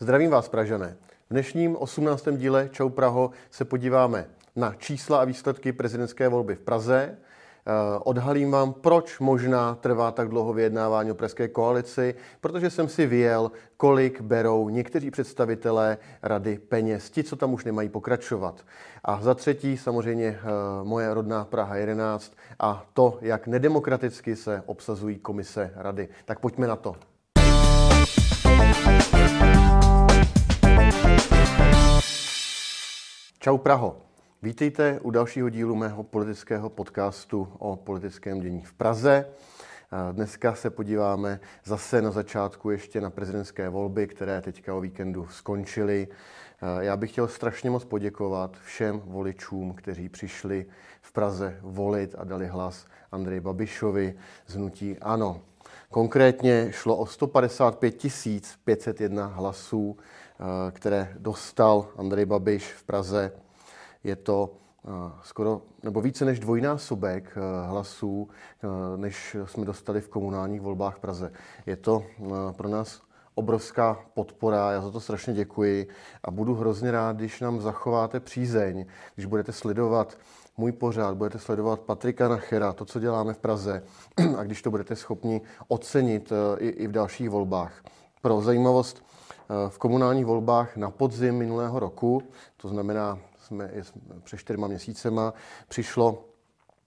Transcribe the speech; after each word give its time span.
Zdravím 0.00 0.30
vás, 0.30 0.48
Pražané. 0.48 0.96
V 1.30 1.32
dnešním 1.32 1.76
18. 1.76 2.28
díle 2.36 2.68
Čau 2.72 2.88
Praho 2.88 3.30
se 3.50 3.64
podíváme 3.64 4.26
na 4.56 4.74
čísla 4.74 5.20
a 5.20 5.24
výsledky 5.24 5.72
prezidentské 5.72 6.28
volby 6.28 6.54
v 6.54 6.60
Praze. 6.60 7.18
Eh, 7.18 7.72
odhalím 8.04 8.50
vám, 8.50 8.72
proč 8.72 9.18
možná 9.18 9.74
trvá 9.74 10.10
tak 10.10 10.28
dlouho 10.28 10.52
vyjednávání 10.52 11.10
o 11.10 11.14
pražské 11.14 11.48
koalici, 11.48 12.14
protože 12.40 12.70
jsem 12.70 12.88
si 12.88 13.06
vyjel, 13.06 13.52
kolik 13.76 14.20
berou 14.20 14.68
někteří 14.68 15.10
představitelé 15.10 15.98
rady 16.22 16.58
peněz, 16.58 17.10
ti, 17.10 17.24
co 17.24 17.36
tam 17.36 17.54
už 17.54 17.64
nemají 17.64 17.88
pokračovat. 17.88 18.64
A 19.04 19.20
za 19.22 19.34
třetí 19.34 19.76
samozřejmě 19.76 20.26
eh, 20.26 20.44
moje 20.82 21.14
rodná 21.14 21.44
Praha 21.44 21.76
11 21.76 22.32
a 22.58 22.86
to, 22.92 23.18
jak 23.20 23.46
nedemokraticky 23.46 24.36
se 24.36 24.62
obsazují 24.66 25.18
komise 25.18 25.72
rady. 25.74 26.08
Tak 26.24 26.38
pojďme 26.38 26.66
na 26.66 26.76
to. 26.76 26.96
Čau 33.40 33.58
Praho. 33.58 33.96
Vítejte 34.42 35.00
u 35.02 35.10
dalšího 35.10 35.48
dílu 35.48 35.74
mého 35.74 36.02
politického 36.02 36.70
podcastu 36.70 37.48
o 37.58 37.76
politickém 37.76 38.40
dění 38.40 38.62
v 38.62 38.72
Praze. 38.72 39.26
Dneska 40.12 40.54
se 40.54 40.70
podíváme 40.70 41.40
zase 41.64 42.02
na 42.02 42.10
začátku 42.10 42.70
ještě 42.70 43.00
na 43.00 43.10
prezidentské 43.10 43.68
volby, 43.68 44.06
které 44.06 44.40
teďka 44.40 44.74
o 44.74 44.80
víkendu 44.80 45.26
skončily. 45.30 46.08
Já 46.80 46.96
bych 46.96 47.10
chtěl 47.10 47.28
strašně 47.28 47.70
moc 47.70 47.84
poděkovat 47.84 48.56
všem 48.64 49.02
voličům, 49.04 49.74
kteří 49.74 50.08
přišli 50.08 50.66
v 51.00 51.12
Praze 51.12 51.58
volit 51.62 52.14
a 52.18 52.24
dali 52.24 52.46
hlas 52.46 52.86
Andreji 53.12 53.40
Babišovi 53.40 54.14
z 54.46 54.54
Hnutí 54.54 54.98
Ano. 54.98 55.40
Konkrétně 55.90 56.68
šlo 56.72 56.96
o 56.96 57.06
155 57.06 58.06
501 58.64 59.26
hlasů, 59.26 59.96
které 60.70 61.14
dostal 61.18 61.86
Andrej 61.96 62.26
Babiš 62.26 62.72
v 62.72 62.84
Praze 62.84 63.32
je 64.04 64.16
to 64.16 64.50
eh, 64.84 64.90
skoro 65.22 65.62
nebo 65.82 66.00
více 66.00 66.24
než 66.24 66.40
dvojnásobek 66.40 67.32
eh, 67.36 67.66
hlasů, 67.68 68.28
eh, 68.28 68.96
než 68.96 69.36
jsme 69.44 69.64
dostali 69.64 70.00
v 70.00 70.08
komunálních 70.08 70.60
volbách 70.60 70.96
v 70.96 71.00
Praze. 71.00 71.32
Je 71.66 71.76
to 71.76 72.04
pro 72.56 72.68
nás 72.68 73.02
obrovská 73.34 74.00
podpora, 74.14 74.72
já 74.72 74.80
za 74.80 74.90
to 74.90 75.00
strašně 75.00 75.34
děkuji 75.34 75.88
a 76.24 76.30
budu 76.30 76.54
hrozně 76.54 76.90
rád, 76.90 77.16
když 77.16 77.40
nám 77.40 77.60
zachováte 77.60 78.20
přízeň, 78.20 78.86
když 79.14 79.26
budete 79.26 79.52
sledovat 79.52 80.18
můj 80.56 80.72
pořád, 80.72 81.16
budete 81.16 81.38
sledovat 81.38 81.80
Patrika 81.80 82.28
Nachera, 82.28 82.72
to, 82.72 82.84
co 82.84 83.00
děláme 83.00 83.34
v 83.34 83.38
Praze 83.38 83.82
a 84.38 84.42
když 84.42 84.62
to 84.62 84.70
budete 84.70 84.96
schopni 84.96 85.40
ocenit 85.68 86.32
i, 86.58 86.68
i 86.68 86.86
v 86.86 86.92
dalších 86.92 87.30
volbách. 87.30 87.82
Pro 88.22 88.40
zajímavost, 88.40 89.04
v 89.68 89.78
komunálních 89.78 90.26
volbách 90.26 90.76
na 90.76 90.90
podzim 90.90 91.34
minulého 91.34 91.78
roku, 91.78 92.22
to 92.56 92.68
znamená 92.68 93.18
jsme 93.38 93.70
před 94.24 94.36
čtyřma 94.36 94.66
měsícema, 94.66 95.34
přišlo 95.68 96.24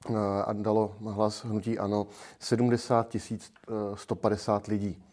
eh, 0.10 0.14
a 0.46 0.54
dalo 0.54 0.96
hlas 1.06 1.46
hnutí 1.46 1.80
ANO 1.80 2.08
70 2.40 3.16
150 3.94 4.68
lidí. 4.68 5.04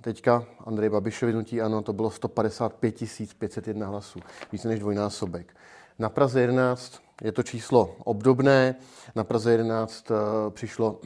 Teďka 0.00 0.44
Andrej 0.66 0.88
Babišovi 0.88 1.32
hnutí 1.32 1.60
ANO 1.60 1.82
to 1.82 1.92
bylo 1.92 2.10
155 2.10 2.94
501 3.38 3.86
hlasů, 3.86 4.20
více 4.52 4.68
než 4.68 4.80
dvojnásobek. 4.80 5.56
Na 5.98 6.08
Praze 6.08 6.40
11 6.40 7.00
je 7.22 7.32
to 7.32 7.42
číslo 7.42 7.96
obdobné. 8.04 8.74
Na 9.14 9.24
Praze 9.24 9.52
11 9.52 10.10
eh, 10.10 10.14
přišlo 10.50 11.00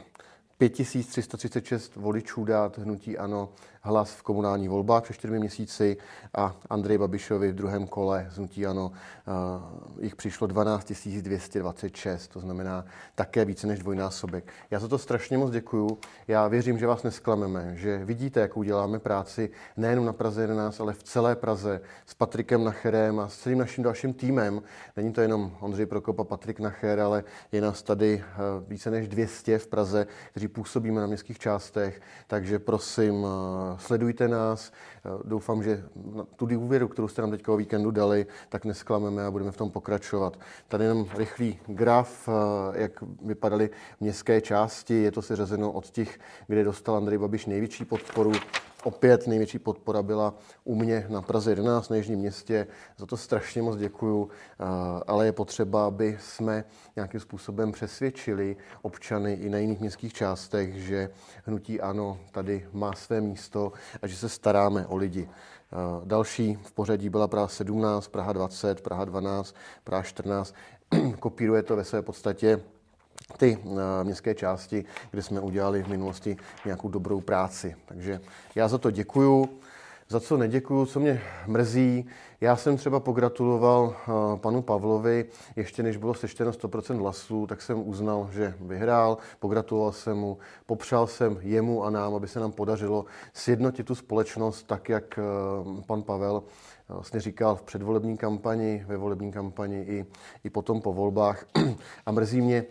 5336 0.58 1.97
voličů 1.97 2.44
dát 2.44 2.78
hnutí 2.78 3.19
ANO 3.19 3.48
hlas 3.85 4.15
v 4.15 4.23
komunální 4.23 4.69
volbách 4.69 5.03
před 5.03 5.13
čtyřmi 5.13 5.39
měsíci 5.39 5.97
a 6.35 6.57
Andrej 6.71 6.99
Babišovi 6.99 7.53
v 7.53 7.55
druhém 7.55 7.87
kole 7.87 8.27
z 8.31 8.37
hnutí 8.37 8.67
ANO 8.67 8.93
uh, 8.93 10.05
jich 10.05 10.17
přišlo 10.17 10.47
12 10.47 10.93
226, 11.21 12.28
to 12.28 12.41
znamená 12.41 12.84
také 13.15 13.44
více 13.44 13.67
než 13.67 13.78
dvojnásobek. 13.78 14.53
Já 14.71 14.78
za 14.78 14.89
to 14.89 14.99
strašně 14.99 15.39
moc 15.39 15.50
děkuju. 15.50 15.99
Já 16.28 16.49
věřím, 16.49 16.78
že 16.78 16.87
vás 16.87 17.03
nesklameme, 17.03 17.77
že 17.77 18.05
vidíte, 18.05 18.41
jakou 18.41 18.62
děláme 18.62 18.99
práci 18.99 19.50
nejen 19.77 20.05
na 20.05 20.12
Praze 20.12 20.41
11, 20.41 20.81
ale 20.81 20.93
v 20.93 21.03
celé 21.03 21.37
Praze 21.37 21.81
s 22.06 22.15
Patrikem 22.15 22.65
Nacherem 22.65 23.21
a 23.21 23.28
s 23.28 23.39
celým 23.39 23.59
naším 23.59 23.84
dalším 23.84 24.15
týmem. 24.15 24.62
Není 24.97 25.12
to 25.12 25.21
jenom 25.21 25.56
Ondřej 25.61 25.87
Prokop 25.87 26.21
a 26.21 26.25
Patrik 26.25 26.61
Nacher, 26.61 27.00
ale 27.00 27.25
je 27.53 27.61
nás 27.61 27.83
tady 27.83 28.25
uh, 28.25 28.69
více 28.69 28.91
než 28.91 29.09
200 29.09 29.59
v 29.59 29.67
Praze, 29.67 30.06
kteří 30.31 30.49
působíme 30.49 31.00
na 31.00 31.06
městských 31.06 31.39
částech, 31.39 32.00
takže 32.27 32.59
prosím, 32.59 33.15
uh, 33.15 33.31
sledujte 33.79 34.29
nás. 34.29 34.73
Doufám, 35.25 35.62
že 35.62 35.85
tu 36.37 36.47
důvěru, 36.47 36.89
kterou 36.89 37.09
jste 37.09 37.23
nám 37.23 37.31
teďka 37.31 37.53
o 37.53 37.57
víkendu 37.57 37.91
dali, 37.91 38.27
tak 38.49 38.65
nesklameme 38.65 39.27
a 39.27 39.31
budeme 39.31 39.53
v 39.53 39.57
tom 39.57 39.71
pokračovat. 39.71 40.39
Tady 40.69 40.85
jenom 40.85 41.07
rychlý 41.17 41.59
graf, 41.67 42.29
eh, 42.29 42.83
jak 42.83 42.93
vypadaly 43.23 43.71
městské 44.01 44.41
části. 44.41 44.95
Je 44.95 45.12
to 45.12 45.23
seřazeno 45.23 45.73
od 45.73 45.91
těch, 45.91 46.19
kde 46.47 46.65
dostal 46.65 46.97
Andrej 46.97 47.19
Babiš 47.19 47.47
největší 47.47 47.85
podporu 47.85 48.33
Opět 48.84 49.27
největší 49.27 49.59
podpora 49.59 50.03
byla 50.03 50.34
u 50.65 50.75
mě 50.75 51.06
na 51.09 51.22
Praze 51.22 51.50
11 51.50 51.89
na 51.89 51.97
Jižním 51.97 52.19
městě. 52.19 52.67
Za 52.97 53.06
to 53.06 53.17
strašně 53.17 53.62
moc 53.62 53.77
děkuju, 53.77 54.28
eh, 54.28 54.65
ale 55.06 55.27
je 55.27 55.33
potřeba, 55.33 55.87
aby 55.87 56.19
jsme 56.21 56.65
nějakým 56.97 57.21
způsobem 57.21 57.73
přesvědčili 57.73 58.56
občany 58.83 59.33
i 59.33 59.49
na 59.49 59.59
jiných 59.59 59.81
městských 59.81 60.12
částech, 60.12 60.75
že 60.75 61.11
hnutí 61.44 61.81
ano 61.81 62.19
tady 62.33 62.69
má 62.73 62.93
své 62.93 63.21
místo 63.21 63.73
a 64.03 64.06
že 64.06 64.17
se 64.17 64.28
staráme 64.28 64.87
o 64.87 64.97
lidi. 64.97 65.28
Eh, 65.28 65.77
další 66.05 66.59
v 66.62 66.73
pořadí 66.73 67.09
byla 67.09 67.28
Praha 67.28 67.49
17, 67.49 68.09
Praha 68.09 68.33
20, 68.33 68.81
Praha 68.81 69.05
12, 69.05 69.55
Praha 69.84 70.03
14. 70.03 70.55
Kopíruje 71.21 71.62
to 71.62 71.77
ve 71.77 71.84
své 71.84 72.03
podstatě 72.03 72.61
ty 73.37 73.59
eh, 73.65 74.05
městské 74.05 74.35
části, 74.35 74.85
kde 75.11 75.23
jsme 75.23 75.41
udělali 75.41 75.83
v 75.83 75.89
minulosti 75.89 76.37
nějakou 76.65 76.89
dobrou 76.89 77.21
práci. 77.21 77.77
Takže 77.87 78.21
já 78.55 78.69
za 78.69 78.79
to 78.79 78.91
děkuju. 78.91 79.49
Za 80.09 80.21
co 80.21 80.37
neděkuju, 80.37 80.87
co 80.87 81.01
mě 81.01 81.23
mrzí, 81.47 82.07
já 82.41 82.57
jsem 82.57 82.77
třeba 82.77 83.01
pogratuloval 83.01 83.97
eh, 83.97 84.37
panu 84.37 84.62
Pavlovi, 84.62 85.25
ještě 85.57 85.83
než 85.83 85.97
bylo 85.97 86.15
sečteno 86.15 86.51
100% 86.51 86.99
hlasů, 86.99 87.47
tak 87.47 87.62
jsem 87.62 87.89
uznal, 87.89 88.29
že 88.33 88.55
vyhrál, 88.61 89.19
pogratuloval 89.39 89.93
jsem 89.93 90.17
mu, 90.17 90.39
popřál 90.67 91.06
jsem 91.06 91.39
jemu 91.41 91.85
a 91.85 91.91
nám, 91.91 92.15
aby 92.15 92.29
se 92.29 92.41
nám 92.41 92.53
podařilo 92.53 93.05
sjednotit 93.33 93.87
tu 93.87 93.95
společnost 93.95 94.62
tak, 94.62 94.89
jak 94.89 95.19
eh, 95.19 95.23
pan 95.87 96.03
Pavel 96.03 96.43
vlastně 96.89 97.21
říkal 97.21 97.56
v 97.56 97.62
předvolební 97.62 98.17
kampani, 98.17 98.85
ve 98.87 98.97
volební 98.97 99.33
kampani 99.33 99.83
i, 99.83 100.06
i 100.45 100.51
potom 100.51 100.81
po 100.81 100.93
volbách. 100.93 101.47
A 102.06 102.12
mrzí 102.12 102.41
mě, 102.41 102.65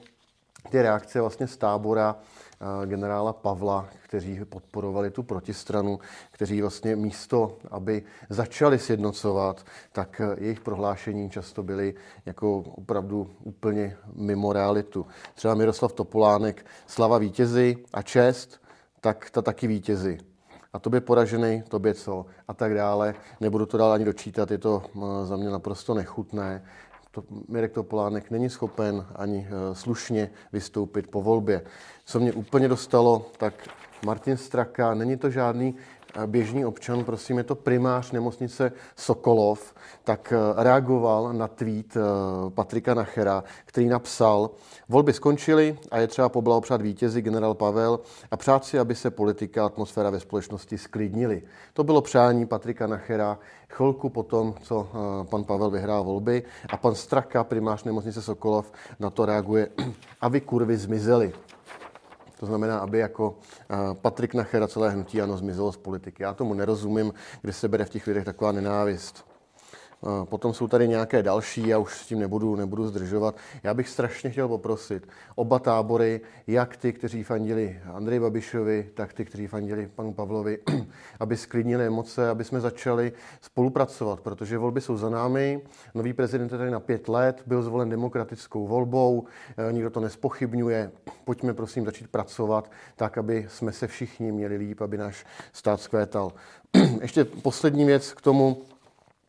ty 0.69 0.81
reakce 0.81 1.21
vlastně 1.21 1.47
z 1.47 1.57
tábora 1.57 2.15
eh, 2.15 2.87
generála 2.87 3.33
Pavla, 3.33 3.89
kteří 4.03 4.45
podporovali 4.45 5.11
tu 5.11 5.23
protistranu, 5.23 5.99
kteří 6.31 6.61
vlastně 6.61 6.95
místo, 6.95 7.57
aby 7.71 8.03
začali 8.29 8.79
sjednocovat, 8.79 9.65
tak 9.91 10.21
eh, 10.21 10.35
jejich 10.39 10.59
prohlášení 10.59 11.29
často 11.29 11.63
byly 11.63 11.93
jako 12.25 12.57
opravdu 12.59 13.29
úplně 13.43 13.97
mimo 14.15 14.53
realitu. 14.53 15.05
Třeba 15.35 15.55
Miroslav 15.55 15.93
Topolánek, 15.93 16.65
slava 16.87 17.17
vítězi 17.17 17.77
a 17.93 18.01
čest, 18.01 18.61
tak 19.01 19.29
ta 19.29 19.41
taky 19.41 19.67
vítězi. 19.67 20.17
A 20.73 20.79
tobě 20.79 21.01
poražený, 21.01 21.63
tobě 21.67 21.93
co? 21.93 22.25
A 22.47 22.53
tak 22.53 22.73
dále. 22.73 23.15
Nebudu 23.41 23.65
to 23.65 23.77
dál 23.77 23.91
ani 23.91 24.05
dočítat, 24.05 24.51
je 24.51 24.57
to 24.57 24.83
eh, 24.95 25.25
za 25.25 25.37
mě 25.37 25.49
naprosto 25.49 25.93
nechutné 25.93 26.63
to, 27.13 27.23
Mirek 27.47 27.71
Topolánek 27.71 28.31
není 28.31 28.49
schopen 28.49 29.05
ani 29.15 29.37
uh, 29.37 29.73
slušně 29.73 30.29
vystoupit 30.53 31.07
po 31.07 31.21
volbě. 31.21 31.61
Co 32.05 32.19
mě 32.19 32.33
úplně 32.33 32.67
dostalo, 32.67 33.25
tak 33.37 33.69
Martin 34.05 34.37
Straka, 34.37 34.93
není 34.93 35.17
to 35.17 35.29
žádný 35.29 35.75
běžný 36.25 36.65
občan, 36.65 37.03
prosím, 37.03 37.37
je 37.37 37.43
to 37.43 37.55
primář 37.55 38.11
nemocnice 38.11 38.71
Sokolov, 38.95 39.73
tak 40.03 40.33
eh, 40.35 40.63
reagoval 40.63 41.33
na 41.33 41.47
tweet 41.47 41.97
eh, 41.97 41.99
Patrika 42.49 42.93
Nachera, 42.93 43.43
který 43.65 43.87
napsal, 43.87 44.49
volby 44.89 45.13
skončily 45.13 45.77
a 45.91 45.99
je 45.99 46.07
třeba 46.07 46.29
poblahopřát 46.29 46.81
vítězi 46.81 47.21
generál 47.21 47.53
Pavel 47.53 47.99
a 48.31 48.37
přát 48.37 48.65
si, 48.65 48.79
aby 48.79 48.95
se 48.95 49.11
politika 49.11 49.63
a 49.63 49.65
atmosféra 49.65 50.09
ve 50.09 50.19
společnosti 50.19 50.77
sklidnily. 50.77 51.41
To 51.73 51.83
bylo 51.83 52.01
přání 52.01 52.45
Patrika 52.45 52.87
Nachera 52.87 53.39
chvilku 53.69 54.09
potom, 54.09 54.55
co 54.61 54.87
eh, 54.93 55.27
pan 55.27 55.43
Pavel 55.43 55.69
vyhrál 55.69 56.03
volby 56.03 56.43
a 56.69 56.77
pan 56.77 56.95
Straka, 56.95 57.43
primář 57.43 57.83
nemocnice 57.83 58.21
Sokolov, 58.21 58.71
na 58.99 59.09
to 59.09 59.25
reaguje 59.25 59.69
a 60.21 60.27
vy 60.27 60.41
kurvy 60.41 60.77
zmizeli. 60.77 61.33
To 62.39 62.45
znamená, 62.45 62.79
aby 62.79 62.99
jako 62.99 63.37
eh, 63.69 63.75
Patrik 63.93 64.33
Nacher 64.33 64.63
a 64.63 64.67
celé 64.67 64.89
hnutí 64.89 65.21
ano 65.21 65.37
zmizelo 65.37 65.71
z 65.71 65.77
politiky. 65.77 66.23
Já 66.23 66.33
tomu 66.33 66.53
nerozumím, 66.53 67.13
kde 67.41 67.53
se 67.53 67.67
bere 67.67 67.85
v 67.85 67.89
těch 67.89 68.07
lidech 68.07 68.25
taková 68.25 68.51
nenávist. 68.51 69.32
Potom 70.23 70.53
jsou 70.53 70.67
tady 70.67 70.87
nějaké 70.87 71.23
další, 71.23 71.67
já 71.67 71.77
už 71.77 71.97
s 71.97 72.07
tím 72.07 72.19
nebudu, 72.19 72.55
nebudu 72.55 72.87
zdržovat. 72.87 73.35
Já 73.63 73.73
bych 73.73 73.89
strašně 73.89 74.29
chtěl 74.29 74.47
poprosit 74.47 75.07
oba 75.35 75.59
tábory, 75.59 76.21
jak 76.47 76.77
ty, 76.77 76.93
kteří 76.93 77.23
fandili 77.23 77.81
Andrej 77.93 78.19
Babišovi, 78.19 78.89
tak 78.93 79.13
ty, 79.13 79.25
kteří 79.25 79.47
fandili 79.47 79.89
panu 79.95 80.13
Pavlovi, 80.13 80.59
aby 81.19 81.37
sklidnili 81.37 81.85
emoce, 81.85 82.29
aby 82.29 82.43
jsme 82.43 82.61
začali 82.61 83.13
spolupracovat, 83.41 84.19
protože 84.19 84.57
volby 84.57 84.81
jsou 84.81 84.97
za 84.97 85.09
námi. 85.09 85.61
Nový 85.95 86.13
prezident 86.13 86.51
je 86.51 86.57
tady 86.57 86.71
na 86.71 86.79
pět 86.79 87.07
let, 87.07 87.43
byl 87.45 87.63
zvolen 87.63 87.89
demokratickou 87.89 88.67
volbou, 88.67 89.25
eh, 89.57 89.73
nikdo 89.73 89.89
to 89.89 89.99
nespochybňuje. 89.99 90.91
Pojďme 91.25 91.53
prosím 91.53 91.85
začít 91.85 92.07
pracovat 92.07 92.71
tak, 92.95 93.17
aby 93.17 93.45
jsme 93.49 93.71
se 93.71 93.87
všichni 93.87 94.31
měli 94.31 94.55
líp, 94.55 94.81
aby 94.81 94.97
náš 94.97 95.25
stát 95.53 95.81
skvétal. 95.81 96.31
Ještě 97.01 97.25
poslední 97.25 97.85
věc 97.85 98.13
k 98.13 98.21
tomu, 98.21 98.57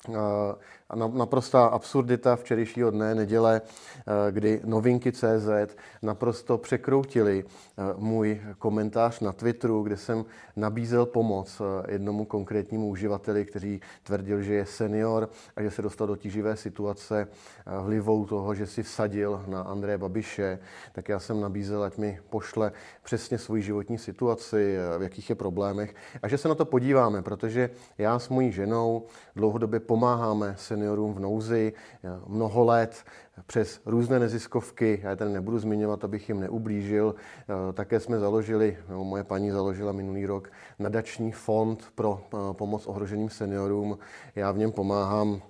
Eh, 0.09 0.53
a 0.84 0.84
naprostá 0.93 1.67
absurdita 1.67 2.37
včerejšího 2.37 2.91
dne, 2.91 3.15
neděle, 3.15 3.61
eh, 3.65 4.33
kdy 4.33 4.61
novinky 4.65 5.13
CZ 5.13 5.77
naprosto 6.03 6.59
překroutili 6.59 7.45
eh, 7.45 7.83
můj 7.97 8.41
komentář 8.59 9.21
na 9.21 9.33
Twitteru, 9.33 9.83
kde 9.83 9.97
jsem 9.97 10.25
nabízel 10.57 11.07
pomoc 11.07 11.63
jednomu 11.89 12.25
konkrétnímu 12.25 12.89
uživateli, 12.89 13.45
který 13.45 13.81
tvrdil, 14.03 14.43
že 14.43 14.55
je 14.55 14.67
senior 14.67 15.29
a 15.57 15.63
že 15.63 15.71
se 15.71 15.83
dostal 15.83 16.07
do 16.07 16.17
tíživé 16.17 16.57
situace 16.57 17.29
vlivou 17.83 18.27
toho, 18.27 18.55
že 18.55 18.67
si 18.67 18.83
vsadil 18.83 19.45
na 19.47 19.61
Andreje 19.63 19.99
Babiše, 19.99 20.59
tak 20.93 21.09
já 21.09 21.19
jsem 21.19 21.41
nabízel, 21.41 21.83
ať 21.83 21.97
mi 21.97 22.21
pošle 22.31 22.73
přesně 23.03 23.39
svoji 23.39 23.63
životní 23.63 23.99
situaci, 23.99 24.77
v 24.99 25.03
jakých 25.03 25.31
je 25.31 25.37
problémech. 25.37 25.95
A 26.23 26.29
že 26.29 26.39
se 26.39 26.49
na 26.49 26.55
to 26.55 26.65
podíváme, 26.65 27.23
protože 27.23 27.71
já 27.99 28.19
s 28.19 28.29
mojí 28.29 28.53
ženou 28.53 29.07
dlouhodobě 29.37 29.81
pomáháme 29.81 30.55
seniorům 30.75 31.15
v 31.15 31.21
nouzi 31.21 31.73
mnoho 32.27 32.65
let 32.65 33.05
přes 33.47 33.81
různé 33.87 34.19
neziskovky. 34.19 35.01
Já 35.03 35.11
je 35.11 35.17
tady 35.17 35.31
nebudu 35.33 35.59
zmiňovat, 35.59 36.05
abych 36.05 36.29
jim 36.29 36.41
neublížil. 36.41 37.15
Eh, 37.15 37.73
také 37.73 38.01
jsme 38.01 38.19
založili, 38.19 38.79
nebo 38.89 39.05
moje 39.05 39.25
paní 39.25 39.51
založila 39.51 39.93
minulý 39.93 40.27
rok, 40.27 40.51
nadační 40.79 41.33
fond 41.33 41.85
pro 41.95 42.21
eh, 42.21 42.37
pomoc 42.53 42.87
ohroženým 42.87 43.31
seniorům. 43.31 43.99
Já 44.35 44.53
v 44.53 44.59
něm 44.59 44.73
pomáhám 44.73 45.43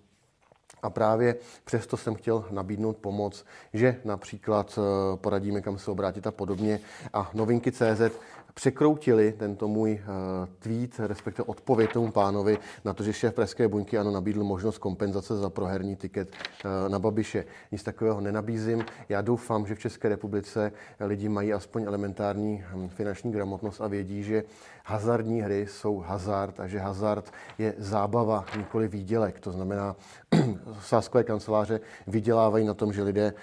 a 0.83 0.91
právě 0.91 1.37
přesto 1.65 1.97
jsem 1.97 2.15
chtěl 2.15 2.45
nabídnout 2.51 2.97
pomoc, 2.97 3.45
že 3.73 3.97
například 4.05 4.79
eh, 4.79 5.17
poradíme, 5.17 5.61
kam 5.61 5.79
se 5.79 5.91
obrátit 5.91 6.27
a 6.27 6.31
podobně. 6.31 6.81
A 7.13 7.31
novinky 7.35 7.73
CZ 7.73 8.13
překroutili 8.55 9.33
tento 9.33 9.69
můj 9.69 9.93
uh, 9.93 10.49
tweet, 10.59 11.01
respektive 11.01 11.47
odpověď 11.47 11.93
tomu 11.93 12.13
pánovi 12.13 12.59
na 12.85 12.95
to, 12.95 13.05
že 13.05 13.13
šéf 13.13 13.35
Pražské 13.35 13.69
buňky 13.69 13.99
ano 13.99 14.11
nabídl 14.11 14.45
možnost 14.45 14.79
kompenzace 14.79 15.37
za 15.37 15.51
proherní 15.51 15.97
tiket 15.97 16.29
uh, 16.31 16.89
na 16.89 16.99
Babiše. 16.99 17.45
Nic 17.73 17.83
takového 17.83 18.21
nenabízím. 18.21 18.85
Já 19.09 19.23
doufám, 19.23 19.67
že 19.67 19.75
v 19.75 19.79
České 19.79 20.09
republice 20.09 20.73
lidi 21.01 21.29
mají 21.29 21.53
aspoň 21.53 21.83
elementární 21.83 22.65
hm, 22.67 22.89
finanční 22.89 23.33
gramotnost 23.33 23.81
a 23.81 23.89
vědí, 23.89 24.23
že 24.23 24.45
hazardní 24.85 25.43
hry 25.43 25.67
jsou 25.71 25.99
hazard 25.99 26.61
a 26.61 26.67
že 26.67 26.79
hazard 26.79 27.33
je 27.59 27.75
zábava, 27.79 28.45
nikoli 28.57 28.89
výdělek. 28.89 29.41
To 29.41 29.53
znamená, 29.53 29.97
sáskové 30.81 31.25
kanceláře 31.25 31.81
vydělávají 32.07 32.67
na 32.67 32.75
tom, 32.75 32.93
že 32.93 33.03
lidé 33.03 33.35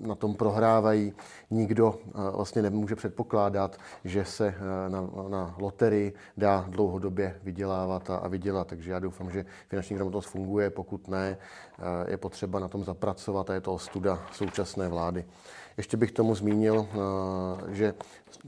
na 0.00 0.14
tom 0.14 0.34
prohrávají. 0.34 1.12
Nikdo 1.50 1.98
vlastně 2.32 2.62
nemůže 2.62 2.96
předpokládat, 2.96 3.78
že 4.04 4.24
se 4.24 4.46
eh, 4.46 4.90
na, 4.90 5.08
na 5.28 5.54
loterii 5.58 6.12
dá 6.36 6.66
dlouhodobě 6.68 7.40
vydělávat 7.42 8.10
a, 8.10 8.16
a 8.16 8.28
vydělat. 8.28 8.66
Takže 8.66 8.90
já 8.90 8.98
doufám, 8.98 9.30
že 9.30 9.44
finanční 9.68 9.96
gramotnost 9.96 10.26
funguje. 10.26 10.70
Pokud 10.70 11.08
ne, 11.08 11.38
eh, 11.78 12.10
je 12.10 12.16
potřeba 12.16 12.58
na 12.58 12.68
tom 12.68 12.84
zapracovat 12.84 13.50
a 13.50 13.54
je 13.54 13.60
to 13.60 13.74
ostuda 13.74 14.22
současné 14.32 14.88
vlády. 14.88 15.24
Ještě 15.76 15.96
bych 15.96 16.12
tomu 16.12 16.34
zmínil, 16.34 16.86
eh, 16.88 17.74
že 17.74 17.94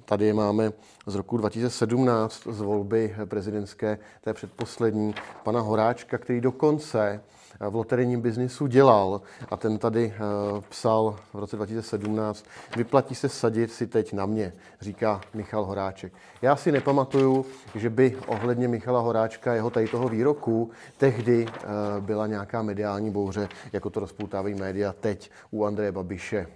tady 0.05 0.33
máme 0.33 0.73
z 1.07 1.15
roku 1.15 1.37
2017 1.37 2.47
z 2.51 2.61
volby 2.61 3.17
prezidentské, 3.25 3.99
té 4.21 4.35
předposlední, 4.35 5.15
pana 5.43 5.61
Horáčka, 5.61 6.19
který 6.19 6.41
dokonce 6.41 7.21
v 7.61 7.75
loterijním 7.75 8.21
biznisu 8.21 8.67
dělal 8.67 9.21
a 9.49 9.57
ten 9.57 9.79
tady 9.79 10.15
eh, 10.17 10.21
psal 10.69 11.17
v 11.35 11.39
roce 11.39 11.57
2017, 11.57 12.47
vyplatí 12.77 13.15
se 13.15 13.29
sadit 13.29 13.73
si 13.73 13.87
teď 13.87 14.13
na 14.13 14.27
mě, 14.27 14.53
říká 14.81 15.21
Michal 15.35 15.65
Horáček. 15.65 16.13
Já 16.43 16.57
si 16.57 16.73
nepamatuju, 16.73 17.47
že 17.75 17.91
by 17.91 18.17
ohledně 18.27 18.69
Michala 18.69 19.01
Horáčka, 19.01 19.55
jeho 19.55 19.71
tady 19.71 19.89
toho 19.89 20.09
výroku, 20.09 20.71
tehdy 20.97 21.47
eh, 21.49 21.65
byla 22.01 22.27
nějaká 22.27 22.63
mediální 22.63 23.11
bouře, 23.11 23.49
jako 23.73 23.91
to 23.91 24.01
rozpoutávají 24.01 24.55
média 24.55 24.95
teď 25.01 25.31
u 25.51 25.65
Andreje 25.65 25.93
Babiše. 25.93 26.47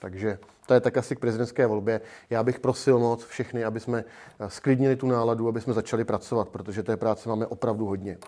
Takže 0.00 0.38
to 0.66 0.74
je 0.74 0.80
tak 0.80 0.96
asi 0.96 1.16
k 1.16 1.18
prezidentské 1.18 1.66
volbě. 1.66 2.00
Já 2.30 2.42
bych 2.42 2.60
prosil 2.60 2.98
moc 2.98 3.24
všechny, 3.24 3.64
aby 3.64 3.80
jsme 3.80 4.04
eh, 4.40 4.50
sklidnili 4.50 4.96
tu 4.96 5.06
náladu, 5.06 5.48
aby 5.48 5.60
jsme 5.60 5.72
začali 5.72 6.04
pracovat, 6.04 6.48
protože 6.48 6.82
té 6.82 6.96
práce 6.96 7.28
máme 7.28 7.46
opravdu 7.46 7.86
hodně. 7.86 8.18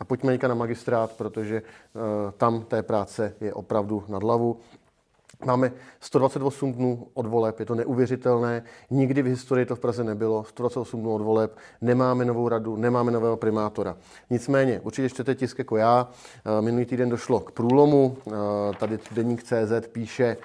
A 0.00 0.04
pojďme 0.04 0.32
někam 0.32 0.48
na 0.48 0.54
magistrát, 0.54 1.12
protože 1.12 1.62
uh, 1.62 2.02
tam 2.36 2.62
té 2.62 2.82
práce 2.82 3.34
je 3.40 3.54
opravdu 3.54 4.04
nad 4.08 4.22
hlavu. 4.22 4.60
Máme 5.44 5.72
128 6.00 6.72
dnů 6.72 7.06
od 7.14 7.26
voleb, 7.26 7.60
je 7.60 7.66
to 7.66 7.74
neuvěřitelné. 7.74 8.62
Nikdy 8.90 9.22
v 9.22 9.26
historii 9.26 9.66
to 9.66 9.76
v 9.76 9.80
Praze 9.80 10.04
nebylo. 10.04 10.44
128 10.44 11.00
dnů 11.00 11.14
od 11.14 11.22
voleb, 11.22 11.56
nemáme 11.80 12.24
novou 12.24 12.48
radu, 12.48 12.76
nemáme 12.76 13.12
nového 13.12 13.36
primátora. 13.36 13.96
Nicméně, 14.30 14.80
určitě 14.80 15.08
čtete 15.08 15.34
tisk 15.34 15.58
jako 15.58 15.76
já. 15.76 16.08
Eh, 16.58 16.62
minulý 16.62 16.84
týden 16.84 17.08
došlo 17.08 17.40
k 17.40 17.50
průlomu. 17.50 18.16
Eh, 18.26 18.30
tady 18.78 18.98
deník 19.10 19.42
CZ 19.42 19.88
píše, 19.92 20.36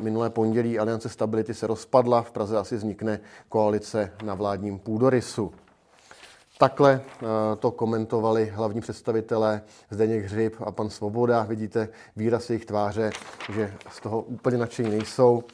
minulé 0.00 0.30
pondělí 0.30 0.78
Aliance 0.78 1.08
Stability 1.08 1.54
se 1.54 1.66
rozpadla, 1.66 2.22
v 2.22 2.32
Praze 2.32 2.58
asi 2.58 2.76
vznikne 2.76 3.20
koalice 3.48 4.12
na 4.24 4.34
vládním 4.34 4.78
půdorysu. 4.78 5.52
Takhle 6.58 7.00
eh, 7.04 7.26
to 7.58 7.70
komentovali 7.70 8.46
hlavní 8.46 8.80
představitelé 8.80 9.62
Zdeněk 9.90 10.24
Hřib 10.24 10.56
a 10.60 10.72
pan 10.72 10.90
Svoboda. 10.90 11.42
Vidíte 11.42 11.88
výraz 12.16 12.50
jejich 12.50 12.64
tváře, 12.64 13.10
že 13.52 13.74
z 13.90 14.00
toho 14.00 14.22
úplně 14.22 14.58
nadšení 14.58 14.90
nejsou. 14.90 15.44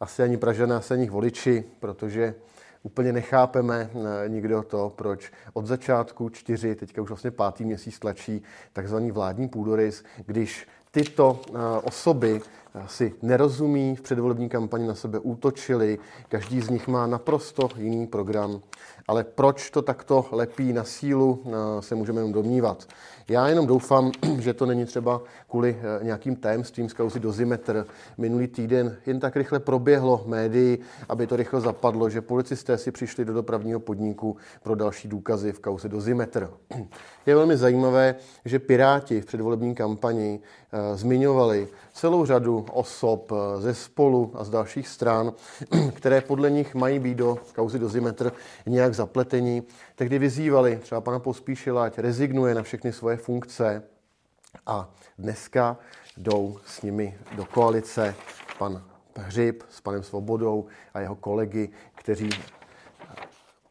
Asi 0.00 0.22
ani 0.22 0.36
Pražané, 0.36 0.74
asi 0.74 0.94
ani 0.94 1.10
voliči, 1.10 1.64
protože 1.80 2.34
úplně 2.82 3.12
nechápeme 3.12 3.90
eh, 3.94 4.28
nikdo 4.28 4.62
to, 4.62 4.92
proč 4.96 5.32
od 5.52 5.66
začátku 5.66 6.28
čtyři, 6.28 6.74
teďka 6.74 7.02
už 7.02 7.08
vlastně 7.08 7.30
pátý 7.30 7.64
měsíc 7.64 7.98
tlačí 7.98 8.42
takzvaný 8.72 9.10
vládní 9.10 9.48
půdorys, 9.48 10.04
když 10.26 10.68
tyto 10.90 11.40
eh, 11.48 11.52
osoby 11.82 12.40
si 12.86 13.14
nerozumí, 13.22 13.96
v 13.96 14.00
předvolební 14.00 14.48
kampani 14.48 14.86
na 14.86 14.94
sebe 14.94 15.18
útočili, 15.18 15.98
každý 16.28 16.60
z 16.60 16.70
nich 16.70 16.88
má 16.88 17.06
naprosto 17.06 17.68
jiný 17.76 18.06
program. 18.06 18.60
Ale 19.08 19.24
proč 19.24 19.70
to 19.70 19.82
takto 19.82 20.26
lepí 20.32 20.72
na 20.72 20.84
sílu, 20.84 21.42
eh, 21.46 21.82
se 21.82 21.94
můžeme 21.94 22.20
jenom 22.20 22.32
domnívat. 22.32 22.86
Já 23.28 23.48
jenom 23.48 23.66
doufám, 23.66 24.12
že 24.38 24.54
to 24.54 24.66
není 24.66 24.84
třeba 24.84 25.22
kvůli 25.50 25.76
eh, 25.80 26.04
nějakým 26.04 26.36
tajemstvím 26.36 26.88
z 26.88 26.92
kauzy 26.92 27.20
dozimetr. 27.20 27.86
Minulý 28.18 28.48
týden 28.48 28.96
jen 29.06 29.20
tak 29.20 29.36
rychle 29.36 29.60
proběhlo 29.60 30.24
médii, 30.26 30.78
aby 31.08 31.26
to 31.26 31.36
rychle 31.36 31.60
zapadlo, 31.60 32.10
že 32.10 32.20
policisté 32.20 32.78
si 32.78 32.90
přišli 32.90 33.24
do 33.24 33.32
dopravního 33.32 33.80
podniku 33.80 34.36
pro 34.62 34.74
další 34.74 35.08
důkazy 35.08 35.52
v 35.52 35.60
kauze 35.60 35.88
dozimetr. 35.88 36.50
Je 37.26 37.34
velmi 37.34 37.56
zajímavé, 37.56 38.14
že 38.44 38.58
Piráti 38.58 39.20
v 39.20 39.26
předvolební 39.26 39.74
kampani 39.74 40.40
eh, 40.72 40.96
zmiňovali 40.96 41.68
celou 41.92 42.24
řadu 42.24 42.61
osob 42.72 43.32
ze 43.58 43.74
spolu 43.74 44.32
a 44.34 44.44
z 44.44 44.50
dalších 44.50 44.88
stran, 44.88 45.32
které 45.94 46.20
podle 46.20 46.50
nich 46.50 46.74
mají 46.74 46.98
být 46.98 47.14
do 47.14 47.38
kauzy 47.54 47.78
dozimetr 47.78 48.32
nějak 48.66 48.94
zapletení. 48.94 49.62
Tehdy 49.94 50.18
vyzývali 50.18 50.78
třeba 50.82 51.00
pana 51.00 51.18
Pospíšila, 51.18 51.84
ať 51.84 51.98
rezignuje 51.98 52.54
na 52.54 52.62
všechny 52.62 52.92
svoje 52.92 53.16
funkce 53.16 53.82
a 54.66 54.90
dneska 55.18 55.76
jdou 56.16 56.58
s 56.66 56.82
nimi 56.82 57.18
do 57.36 57.44
koalice 57.44 58.14
pan 58.58 58.82
Hřib 59.16 59.62
s 59.70 59.80
panem 59.80 60.02
Svobodou 60.02 60.66
a 60.94 61.00
jeho 61.00 61.14
kolegy, 61.14 61.68
kteří 61.94 62.30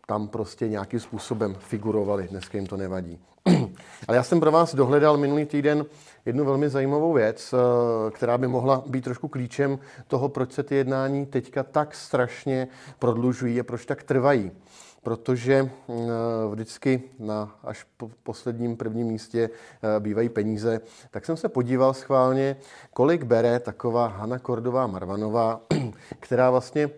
tam 0.07 0.27
prostě 0.27 0.67
nějakým 0.67 0.99
způsobem 0.99 1.55
figurovali. 1.59 2.27
Dneska 2.27 2.57
jim 2.57 2.67
to 2.67 2.77
nevadí. 2.77 3.19
Ale 4.07 4.17
já 4.17 4.23
jsem 4.23 4.39
pro 4.39 4.51
vás 4.51 4.75
dohledal 4.75 5.17
minulý 5.17 5.45
týden 5.45 5.85
jednu 6.25 6.45
velmi 6.45 6.69
zajímavou 6.69 7.13
věc, 7.13 7.53
eh, 7.53 8.11
která 8.11 8.37
by 8.37 8.47
mohla 8.47 8.83
být 8.87 9.03
trošku 9.03 9.27
klíčem 9.27 9.79
toho, 10.07 10.29
proč 10.29 10.51
se 10.51 10.63
ty 10.63 10.75
jednání 10.75 11.25
teďka 11.25 11.63
tak 11.63 11.95
strašně 11.95 12.67
prodlužují 12.99 13.59
a 13.59 13.63
proč 13.63 13.85
tak 13.85 14.03
trvají. 14.03 14.51
Protože 15.03 15.69
eh, 15.89 15.93
vždycky 16.51 17.03
na 17.19 17.55
až 17.63 17.85
po 17.97 18.11
posledním 18.23 18.77
prvním 18.77 19.07
místě 19.07 19.49
eh, 19.49 19.99
bývají 19.99 20.29
peníze, 20.29 20.81
tak 21.11 21.25
jsem 21.25 21.37
se 21.37 21.49
podíval 21.49 21.93
schválně, 21.93 22.55
kolik 22.93 23.23
bere 23.23 23.59
taková 23.59 24.07
Hanna 24.07 24.39
Kordová 24.39 24.87
Marvanová, 24.87 25.61
která 26.19 26.51
vlastně 26.51 26.89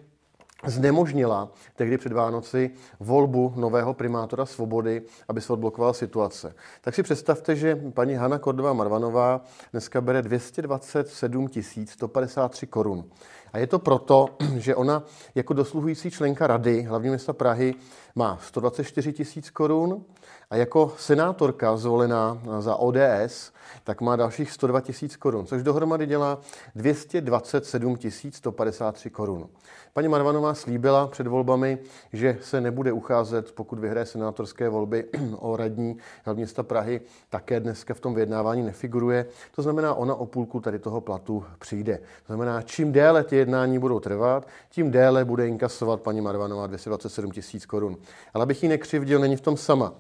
znemožnila 0.65 1.51
tehdy 1.75 1.97
před 1.97 2.11
Vánoci 2.11 2.71
volbu 2.99 3.53
nového 3.55 3.93
primátora 3.93 4.45
Svobody, 4.45 5.01
aby 5.27 5.41
se 5.41 5.53
odblokovala 5.53 5.93
situace. 5.93 6.55
Tak 6.81 6.95
si 6.95 7.03
představte, 7.03 7.55
že 7.55 7.75
paní 7.75 8.13
Hanna 8.13 8.39
Kordová 8.39 8.73
Marvanová 8.73 9.41
dneska 9.71 10.01
bere 10.01 10.21
227 10.21 11.47
153 11.85 12.67
korun. 12.67 13.05
A 13.53 13.57
je 13.57 13.67
to 13.67 13.79
proto, 13.79 14.29
že 14.57 14.75
ona 14.75 15.03
jako 15.35 15.53
dosluhující 15.53 16.11
členka 16.11 16.47
rady 16.47 16.81
hlavního 16.81 17.11
města 17.11 17.33
Prahy 17.33 17.75
má 18.15 18.39
124 18.41 19.13
tisíc 19.13 19.49
korun 19.49 20.05
a 20.49 20.55
jako 20.55 20.93
senátorka 20.97 21.77
zvolená 21.77 22.41
za 22.59 22.75
ODS 22.75 23.53
tak 23.83 24.01
má 24.01 24.15
dalších 24.15 24.51
102 24.51 24.81
tisíc 24.81 25.15
korun, 25.15 25.45
což 25.45 25.63
dohromady 25.63 26.05
dělá 26.05 26.39
227 26.75 27.97
153 28.29 29.09
korun. 29.09 29.49
Paní 29.93 30.07
Marvanová 30.07 30.53
slíbila 30.53 31.07
před 31.07 31.27
volbami, 31.27 31.77
že 32.13 32.37
se 32.41 32.61
nebude 32.61 32.91
ucházet, 32.91 33.51
pokud 33.51 33.79
vyhraje 33.79 34.05
senátorské 34.05 34.69
volby 34.69 35.05
o 35.37 35.57
radní 35.57 35.97
města 36.33 36.63
Prahy, 36.63 37.01
také 37.29 37.59
dneska 37.59 37.93
v 37.93 37.99
tom 37.99 38.13
vyjednávání 38.13 38.63
nefiguruje. 38.63 39.25
To 39.55 39.61
znamená, 39.61 39.93
ona 39.93 40.15
o 40.15 40.25
půlku 40.25 40.59
tady 40.59 40.79
toho 40.79 41.01
platu 41.01 41.45
přijde. 41.59 41.97
To 41.97 42.33
znamená, 42.33 42.61
čím 42.61 42.91
déle 42.91 43.23
ty 43.23 43.35
jednání 43.43 43.79
budou 43.79 43.99
trvat, 43.99 44.47
tím 44.69 44.91
déle 44.91 45.25
bude 45.25 45.47
inkasovat 45.47 46.01
paní 46.01 46.21
Marvanová 46.21 46.67
227 46.67 47.31
tisíc 47.31 47.65
korun. 47.65 47.97
Ale 48.33 48.43
abych 48.43 48.63
ji 48.63 48.69
nekřivdil, 48.69 49.19
není 49.19 49.35
v 49.35 49.41
tom 49.41 49.57
sama. 49.57 49.93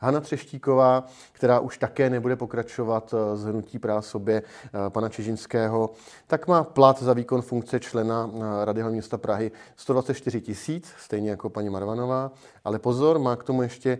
Hana 0.00 0.20
Třeštíková, 0.20 1.04
která 1.32 1.60
už 1.60 1.78
také 1.78 2.10
nebude 2.10 2.36
pokračovat 2.36 3.14
eh, 3.14 3.36
z 3.36 3.44
hnutí 3.44 3.78
práv 3.78 4.06
sobě 4.06 4.42
eh, 4.42 4.90
pana 4.90 5.08
Čižinského, 5.08 5.90
tak 6.26 6.48
má 6.48 6.64
plat 6.64 7.02
za 7.02 7.12
výkon 7.12 7.42
funkce 7.42 7.80
člena 7.80 8.30
eh, 8.34 8.64
Rady 8.64 8.80
hlavního 8.80 8.92
města 8.98 9.18
Prahy 9.18 9.52
124 9.76 10.40
tisíc, 10.40 10.92
stejně 10.98 11.30
jako 11.30 11.50
paní 11.50 11.70
Marvanová, 11.70 12.32
ale 12.64 12.78
pozor, 12.78 13.18
má 13.18 13.36
k 13.36 13.44
tomu 13.44 13.62
ještě 13.62 13.98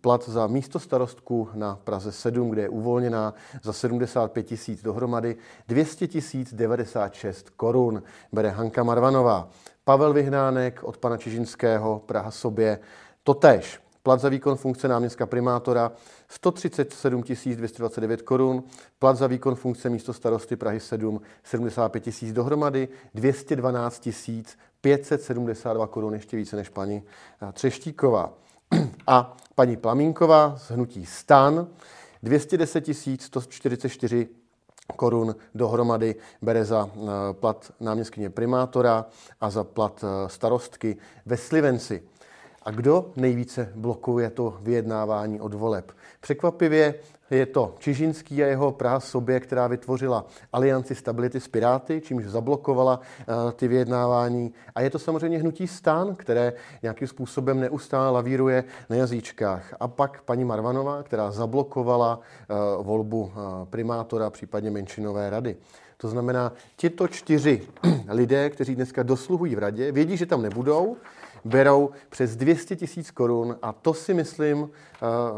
plat 0.00 0.28
za 0.28 0.46
místo 0.46 0.78
starostku 0.78 1.48
na 1.54 1.78
Praze 1.84 2.12
7, 2.12 2.50
kde 2.50 2.62
je 2.62 2.68
uvolněná 2.68 3.34
za 3.62 3.72
75 3.72 4.42
tisíc 4.42 4.82
dohromady 4.82 5.36
200 5.68 6.06
tisíc 6.06 6.54
96 6.54 7.50
korun 7.50 8.02
bere 8.32 8.50
Hanka 8.50 8.82
Marvanová. 8.82 9.48
Pavel 9.84 10.12
Vyhnánek 10.12 10.84
od 10.84 10.96
pana 10.96 11.16
Čižinského, 11.16 12.02
Praha 12.06 12.30
sobě, 12.30 12.78
totéž. 13.22 13.87
Plat 14.02 14.20
za 14.20 14.28
výkon 14.28 14.56
funkce 14.56 14.88
náměstka 14.88 15.26
primátora 15.26 15.92
137 16.28 17.22
229 17.54 18.22
korun, 18.22 18.64
plat 18.98 19.16
za 19.16 19.26
výkon 19.26 19.54
funkce 19.54 19.90
místo 19.90 20.12
starosty 20.12 20.56
Prahy 20.56 20.80
7 20.80 21.20
75 21.44 22.00
tisíc 22.00 22.32
dohromady, 22.32 22.88
212 23.14 24.08
572 24.80 25.86
korun, 25.86 26.14
ještě 26.14 26.36
více 26.36 26.56
než 26.56 26.68
paní 26.68 27.02
eh, 27.42 27.52
Třeštíková. 27.52 28.32
A 29.06 29.36
paní 29.54 29.76
Plamínková 29.76 30.56
z 30.56 30.70
hnutí 30.70 31.06
STAN 31.06 31.66
210 32.22 32.84
144 33.20 34.28
korun 34.96 35.34
dohromady 35.54 36.14
bere 36.42 36.64
za 36.64 36.90
eh, 36.94 36.98
plat 37.32 37.72
náměstkyně 37.80 38.30
primátora 38.30 39.06
a 39.40 39.50
za 39.50 39.64
plat 39.64 40.04
eh, 40.04 40.28
starostky 40.28 40.96
ve 41.26 41.36
Slivenci. 41.36 42.02
A 42.62 42.70
kdo 42.70 43.10
nejvíce 43.16 43.72
blokuje 43.74 44.30
to 44.30 44.58
vyjednávání 44.60 45.40
od 45.40 45.54
voleb? 45.54 45.92
Překvapivě 46.20 46.94
je 47.30 47.46
to 47.46 47.74
Čižinský 47.78 48.44
a 48.44 48.46
jeho 48.46 48.72
Praha 48.72 49.00
sobě, 49.00 49.40
která 49.40 49.66
vytvořila 49.66 50.26
alianci 50.52 50.94
stability 50.94 51.40
s 51.40 51.48
Piráty, 51.48 52.00
čímž 52.04 52.24
zablokovala 52.24 53.00
uh, 53.00 53.52
ty 53.52 53.68
vyjednávání. 53.68 54.52
A 54.74 54.80
je 54.80 54.90
to 54.90 54.98
samozřejmě 54.98 55.38
hnutí 55.38 55.66
stan, 55.66 56.14
které 56.14 56.52
nějakým 56.82 57.08
způsobem 57.08 57.60
neustále 57.60 58.10
lavíruje 58.10 58.64
na 58.90 58.96
jazyčkách. 58.96 59.74
A 59.80 59.88
pak 59.88 60.22
paní 60.22 60.44
Marvanová, 60.44 61.02
která 61.02 61.30
zablokovala 61.30 62.20
uh, 62.78 62.86
volbu 62.86 63.20
uh, 63.20 63.30
primátora, 63.70 64.30
případně 64.30 64.70
menšinové 64.70 65.30
rady. 65.30 65.56
To 65.96 66.08
znamená, 66.08 66.52
tito 66.76 67.08
čtyři 67.08 67.62
lidé, 68.08 68.50
kteří 68.50 68.74
dneska 68.74 69.02
dosluhují 69.02 69.54
v 69.54 69.58
radě, 69.58 69.92
vědí, 69.92 70.16
že 70.16 70.26
tam 70.26 70.42
nebudou, 70.42 70.96
berou 71.44 71.90
přes 72.08 72.36
200 72.36 72.76
tisíc 72.76 73.10
korun 73.10 73.56
a 73.62 73.72
to 73.72 73.94
si 73.94 74.14
myslím, 74.14 74.58
uh, 74.62 74.68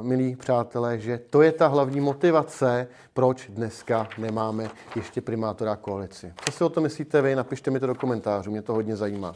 milí 0.02 0.37
přátelé, 0.37 0.99
že 0.99 1.21
to 1.30 1.42
je 1.42 1.52
ta 1.52 1.66
hlavní 1.66 2.00
motivace, 2.00 2.88
proč 3.14 3.47
dneska 3.49 4.09
nemáme 4.19 4.71
ještě 4.97 5.21
primátora 5.21 5.76
koalici. 5.76 6.33
Co 6.45 6.52
si 6.52 6.64
o 6.64 6.69
to 6.69 6.80
myslíte 6.80 7.23
vy? 7.23 7.35
Napište 7.35 7.71
mi 7.71 7.80
to 7.80 7.87
do 7.87 7.95
komentářů, 7.95 8.50
mě 8.50 8.62
to 8.62 8.75
hodně 8.75 8.97
zajímá. 8.97 9.35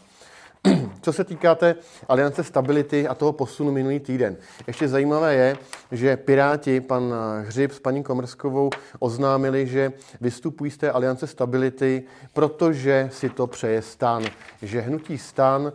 Co 1.04 1.12
se 1.12 1.24
týká 1.24 1.54
té 1.54 1.74
aliance 2.08 2.44
stability 2.44 3.08
a 3.08 3.14
toho 3.14 3.32
posunu 3.32 3.72
minulý 3.72 4.00
týden, 4.00 4.36
ještě 4.66 4.88
zajímavé 4.88 5.34
je, 5.34 5.56
že 5.92 6.16
Piráti, 6.16 6.80
pan 6.80 7.14
Hřib 7.46 7.72
s 7.72 7.78
paní 7.78 8.02
Komrskovou 8.02 8.70
oznámili, 8.98 9.66
že 9.66 9.92
vystupují 10.20 10.70
z 10.70 10.76
té 10.76 10.90
aliance 10.90 11.26
stability, 11.26 12.02
protože 12.32 13.08
si 13.12 13.28
to 13.28 13.46
přeje 13.46 13.82
stan. 13.82 14.24
Že 14.62 14.80
hnutí 14.80 15.18
stan 15.18 15.62
uh, 15.62 15.70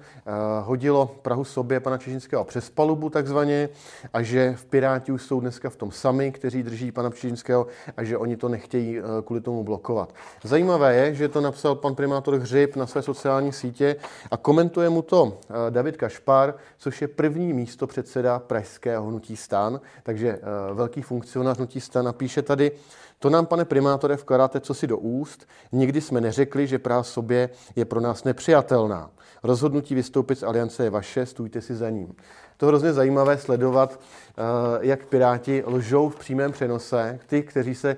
hodilo 0.66 1.16
Prahu 1.22 1.44
sobě 1.44 1.80
pana 1.80 1.98
Čežinského 1.98 2.44
přes 2.44 2.70
palubu 2.70 3.10
takzvaně 3.10 3.70
a 4.14 4.22
že 4.22 4.54
v 4.58 4.66
Piráti 4.66 5.12
už 5.12 5.24
jsou 5.24 5.40
dneska 5.40 5.70
v 5.70 5.76
tom 5.76 5.92
sami, 5.92 6.32
kteří 6.32 6.64
drží 6.64 6.92
pana 6.92 7.10
Čežinského 7.10 7.68
a 7.98 8.04
že 8.04 8.18
oni 8.18 8.38
to 8.38 8.50
nechtějí 8.50 9.00
uh, 9.00 9.06
kvůli 9.26 9.42
tomu 9.42 9.64
blokovat. 9.64 10.14
Zajímavé 10.44 10.96
je, 10.96 11.16
že 11.16 11.28
to 11.28 11.42
napsal 11.42 11.76
pan 11.76 11.96
primátor 11.96 12.36
Hřib 12.36 12.76
na 12.76 12.88
své 12.88 13.02
sociální 13.02 13.52
sítě 13.52 13.96
a 14.32 14.38
Komentuje 14.38 14.90
mu 14.90 15.02
to 15.02 15.19
eh, 15.28 15.54
David 15.70 15.98
Kašpar, 15.98 16.54
což 16.78 17.02
je 17.02 17.08
první 17.08 17.54
místo 17.54 17.88
předseda 17.88 18.40
pražského 18.40 19.08
hnutí 19.08 19.36
stan, 19.36 19.82
takže 20.04 20.30
eh, 20.30 20.74
velký 20.74 21.02
funkcionář 21.02 21.58
hnutí 21.58 21.82
stan 21.82 22.06
napíše 22.06 22.42
tady, 22.42 22.72
to 23.20 23.30
nám, 23.30 23.46
pane 23.46 23.66
primátore, 23.66 24.16
vkládáte 24.16 24.60
co 24.60 24.74
si 24.74 24.88
do 24.88 24.98
úst. 24.98 25.48
Nikdy 25.72 26.02
jsme 26.02 26.22
neřekli, 26.22 26.68
že 26.68 26.80
Praha 26.80 27.04
sobě 27.04 27.50
je 27.76 27.86
pro 27.86 28.02
nás 28.02 28.24
nepřijatelná. 28.24 29.12
Rozhodnutí 29.44 29.96
vystoupit 29.96 30.40
z 30.40 30.44
aliance 30.44 30.84
je 30.84 30.90
vaše, 30.90 31.26
stůjte 31.26 31.62
si 31.62 31.76
za 31.76 31.90
ním. 31.90 32.16
To 32.60 32.68
hrozně 32.68 32.94
zajímavé 32.94 33.38
sledovat, 33.38 34.00
eh, 34.00 34.42
jak 34.82 35.06
Piráti 35.06 35.64
lžou 35.66 36.10
v 36.10 36.20
přímém 36.20 36.52
přenose. 36.52 37.20
Ty, 37.28 37.44
kteří 37.44 37.76
se 37.76 37.98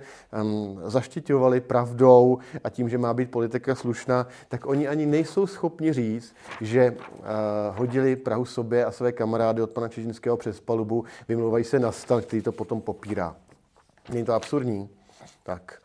zaštiťovali 0.85 1.61
pravdou 1.61 2.37
a 2.63 2.69
tím, 2.69 2.89
že 2.89 2.97
má 2.97 3.13
být 3.13 3.31
politika 3.31 3.75
slušná, 3.75 4.27
tak 4.47 4.65
oni 4.65 4.87
ani 4.87 5.05
nejsou 5.05 5.47
schopni 5.47 5.93
říct, 5.93 6.35
že 6.61 6.81
eh, 6.81 7.23
hodili 7.75 8.15
Prahu 8.15 8.45
sobě 8.45 8.85
a 8.85 8.91
své 8.91 9.11
kamarády 9.11 9.61
od 9.61 9.71
pana 9.71 9.87
Čežinského 9.87 10.37
přes 10.37 10.59
palubu, 10.59 11.05
vymlouvají 11.27 11.63
se 11.63 11.79
na 11.79 11.91
stan, 11.91 12.21
který 12.21 12.41
to 12.41 12.51
potom 12.51 12.81
popírá. 12.81 13.35
Není 14.09 14.25
to 14.25 14.33
absurdní? 14.33 14.89
Tak. 15.43 15.81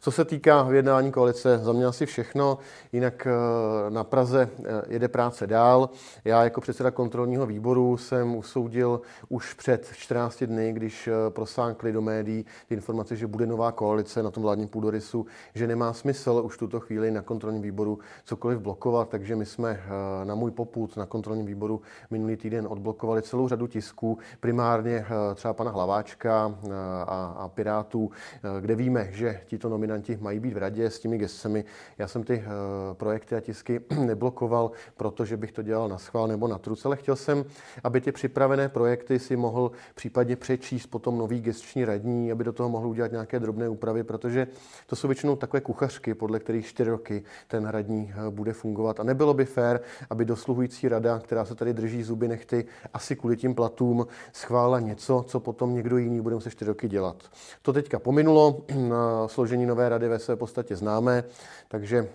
Co 0.00 0.10
se 0.10 0.24
týká 0.24 0.62
vyjednání 0.62 1.12
koalice, 1.12 1.58
za 1.58 1.72
mě 1.72 1.86
asi 1.86 2.06
všechno. 2.06 2.58
Jinak 2.92 3.26
eh, 3.26 3.90
na 3.90 4.04
Praze 4.04 4.48
eh, 4.58 4.82
jede 4.88 5.08
práce 5.08 5.46
dál. 5.46 5.90
Já 6.24 6.44
jako 6.44 6.60
předseda 6.60 6.90
kontrolního 6.90 7.46
výboru 7.46 7.96
jsem 7.96 8.36
usoudil 8.36 9.00
už 9.28 9.54
před 9.54 9.90
14 9.96 10.44
dny, 10.44 10.72
když 10.72 11.08
prosánkly 11.28 11.92
do 11.92 12.02
médií 12.02 12.44
ty 12.68 12.74
informace, 12.74 13.16
že 13.16 13.26
bude 13.26 13.46
nová 13.46 13.72
koalice 13.72 14.22
na 14.22 14.30
tom 14.30 14.42
vládním 14.42 14.68
půdorysu, 14.68 15.26
že 15.54 15.66
nemá 15.66 15.92
smysl 15.92 16.42
už 16.44 16.58
tuto 16.58 16.80
chvíli 16.80 17.10
na 17.10 17.22
kontrolním 17.22 17.62
výboru 17.62 17.98
cokoliv 18.24 18.58
blokovat, 18.58 19.08
takže 19.08 19.36
my 19.36 19.46
jsme 19.46 19.80
na 20.24 20.34
můj 20.34 20.50
poput 20.50 20.96
na 20.96 21.06
kontrolním 21.06 21.46
výboru 21.46 21.80
minulý 22.10 22.36
týden 22.36 22.66
odblokovali 22.70 23.22
celou 23.22 23.48
řadu 23.48 23.66
tisků, 23.66 24.18
primárně 24.40 25.06
třeba 25.34 25.54
pana 25.54 25.70
Hlaváčka 25.70 26.58
a, 27.06 27.34
a 27.38 27.48
Pirátů, 27.48 28.10
kde 28.60 28.74
víme, 28.74 29.08
že 29.10 29.41
tito 29.44 29.68
nominanti 29.68 30.18
mají 30.20 30.40
být 30.40 30.54
v 30.54 30.56
radě 30.56 30.90
s 30.90 31.00
těmi 31.00 31.18
gestcemi. 31.18 31.64
Já 31.98 32.08
jsem 32.08 32.24
ty 32.24 32.36
uh, 32.36 32.42
projekty 32.94 33.36
a 33.36 33.40
tisky 33.40 33.80
neblokoval, 33.98 34.70
protože 34.96 35.36
bych 35.36 35.52
to 35.52 35.62
dělal 35.62 35.88
na 35.88 35.98
schvál 35.98 36.28
nebo 36.28 36.48
na 36.48 36.58
truc, 36.58 36.86
ale 36.86 36.96
chtěl 36.96 37.16
jsem, 37.16 37.44
aby 37.84 38.00
ty 38.00 38.12
připravené 38.12 38.68
projekty 38.68 39.18
si 39.18 39.36
mohl 39.36 39.72
případně 39.94 40.36
přečíst 40.36 40.86
potom 40.86 41.18
nový 41.18 41.40
gestční 41.40 41.84
radní, 41.84 42.32
aby 42.32 42.44
do 42.44 42.52
toho 42.52 42.68
mohl 42.68 42.88
udělat 42.88 43.12
nějaké 43.12 43.40
drobné 43.40 43.68
úpravy, 43.68 44.04
protože 44.04 44.46
to 44.86 44.96
jsou 44.96 45.08
většinou 45.08 45.36
takové 45.36 45.60
kuchařky, 45.60 46.14
podle 46.14 46.38
kterých 46.38 46.66
čtyři 46.66 46.90
roky 46.90 47.22
ten 47.48 47.66
radní 47.66 48.12
uh, 48.16 48.34
bude 48.34 48.52
fungovat. 48.52 49.00
A 49.00 49.02
nebylo 49.02 49.34
by 49.34 49.44
fér, 49.44 49.80
aby 50.10 50.24
dosluhující 50.24 50.88
rada, 50.88 51.18
která 51.18 51.44
se 51.44 51.54
tady 51.54 51.72
drží 51.72 52.02
zuby 52.02 52.28
nechty, 52.28 52.64
asi 52.94 53.16
kvůli 53.16 53.36
tím 53.36 53.54
platům 53.54 54.06
schválila 54.32 54.80
něco, 54.80 55.24
co 55.26 55.40
potom 55.40 55.74
někdo 55.74 55.98
jiný 55.98 56.20
bude 56.20 56.34
muset 56.34 56.50
čtyři 56.50 56.68
roky 56.68 56.88
dělat. 56.88 57.16
To 57.62 57.72
teďka 57.72 57.98
pominulo, 57.98 58.64
složení 59.32 59.66
nové 59.66 59.88
rady 59.88 60.08
ve 60.08 60.18
své 60.18 60.36
podstatě 60.36 60.76
známé, 60.76 61.24
takže 61.68 62.08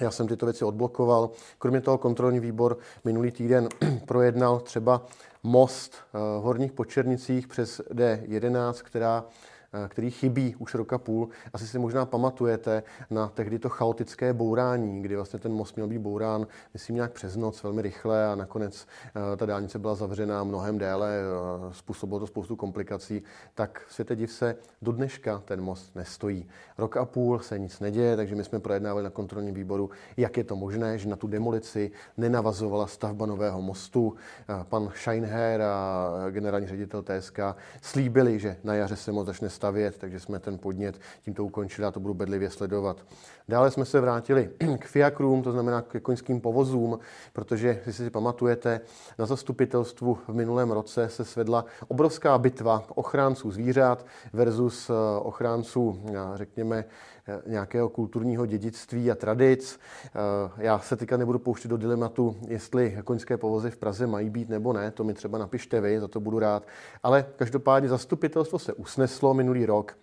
já 0.00 0.10
jsem 0.10 0.28
tyto 0.28 0.46
věci 0.46 0.64
odblokoval. 0.64 1.30
Kromě 1.58 1.80
toho 1.80 1.98
kontrolní 1.98 2.40
výbor 2.40 2.78
minulý 3.04 3.30
týden 3.30 3.68
projednal 4.06 4.60
třeba 4.60 5.06
most 5.42 5.94
eh, 5.94 6.18
v 6.18 6.42
Horních 6.42 6.72
Počernicích 6.72 7.48
přes 7.48 7.80
D11, 7.90 8.72
která 8.72 9.24
který 9.88 10.10
chybí 10.10 10.54
už 10.58 10.74
roka 10.74 10.98
půl. 10.98 11.28
Asi 11.52 11.66
si 11.66 11.78
možná 11.78 12.06
pamatujete 12.06 12.82
na 13.10 13.28
tehdy 13.28 13.58
to 13.58 13.68
chaotické 13.68 14.32
bourání, 14.32 15.02
kdy 15.02 15.16
vlastně 15.16 15.38
ten 15.38 15.52
most 15.52 15.76
měl 15.76 15.88
být 15.88 15.98
bourán, 15.98 16.46
myslím, 16.74 16.96
nějak 16.96 17.12
přes 17.12 17.36
noc, 17.36 17.62
velmi 17.62 17.82
rychle 17.82 18.26
a 18.26 18.34
nakonec 18.34 18.86
ta 19.36 19.46
dálnice 19.46 19.78
byla 19.78 19.94
zavřená 19.94 20.44
mnohem 20.44 20.78
déle, 20.78 21.20
způsobilo 21.72 22.20
to 22.20 22.26
spoustu 22.26 22.56
komplikací. 22.56 23.22
Tak 23.54 23.82
světe 23.88 24.16
div 24.16 24.32
se, 24.32 24.56
do 24.82 24.92
dneška 24.92 25.42
ten 25.44 25.60
most 25.60 25.96
nestojí. 25.96 26.48
Rok 26.78 26.96
a 26.96 27.04
půl 27.04 27.38
se 27.38 27.58
nic 27.58 27.80
neděje, 27.80 28.16
takže 28.16 28.34
my 28.34 28.44
jsme 28.44 28.60
projednávali 28.60 29.04
na 29.04 29.10
kontrolním 29.10 29.54
výboru, 29.54 29.90
jak 30.16 30.36
je 30.36 30.44
to 30.44 30.56
možné, 30.56 30.98
že 30.98 31.08
na 31.08 31.16
tu 31.16 31.26
demolici 31.26 31.90
nenavazovala 32.16 32.86
stavba 32.86 33.26
nového 33.26 33.62
mostu. 33.62 34.14
Pan 34.68 34.90
Scheinher 34.94 35.62
a 35.62 36.10
generální 36.30 36.66
ředitel 36.66 37.02
TSK 37.02 37.38
slíbili, 37.82 38.38
že 38.38 38.56
na 38.64 38.74
jaře 38.74 38.96
se 38.96 39.12
most 39.12 39.26
začne 39.26 39.50
stavět, 39.50 39.65
takže 39.98 40.20
jsme 40.20 40.38
ten 40.38 40.58
podnět 40.58 41.00
tímto 41.22 41.44
ukončili 41.44 41.86
a 41.86 41.90
to 41.90 42.00
budu 42.00 42.14
bedlivě 42.14 42.50
sledovat. 42.50 42.96
Dále 43.48 43.70
jsme 43.70 43.84
se 43.84 44.00
vrátili 44.00 44.50
k 44.78 44.86
fiakrům, 44.86 45.42
to 45.42 45.52
znamená 45.52 45.82
k 45.82 46.00
koňským 46.00 46.40
povozům, 46.40 46.98
protože, 47.32 47.68
jestli 47.86 48.04
si 48.04 48.10
pamatujete, 48.10 48.80
na 49.18 49.26
zastupitelstvu 49.26 50.14
v 50.14 50.28
minulém 50.28 50.70
roce 50.70 51.08
se 51.08 51.24
svedla 51.24 51.64
obrovská 51.88 52.38
bitva 52.38 52.84
ochránců 52.94 53.50
zvířat 53.50 54.06
versus 54.32 54.90
eh, 54.90 54.92
ochránců, 55.20 56.02
eh, 56.08 56.12
řekněme, 56.34 56.84
nějakého 57.46 57.88
kulturního 57.88 58.46
dědictví 58.46 59.10
a 59.10 59.14
tradic. 59.14 59.80
Já 60.56 60.78
se 60.78 60.96
teďka 60.96 61.16
nebudu 61.16 61.38
pouštět 61.38 61.68
do 61.68 61.76
dilematu, 61.76 62.36
jestli 62.48 62.98
koňské 63.04 63.36
povozy 63.36 63.70
v 63.70 63.76
Praze 63.76 64.06
mají 64.06 64.30
být 64.30 64.48
nebo 64.48 64.72
ne, 64.72 64.90
to 64.90 65.04
mi 65.04 65.14
třeba 65.14 65.38
napište 65.38 65.80
vy, 65.80 66.00
za 66.00 66.08
to 66.08 66.20
budu 66.20 66.38
rád. 66.38 66.66
Ale 67.02 67.26
každopádně 67.36 67.88
zastupitelstvo 67.88 68.58
se 68.58 68.72
usneslo 68.72 69.34
minulý 69.34 69.66
rok, 69.66 69.96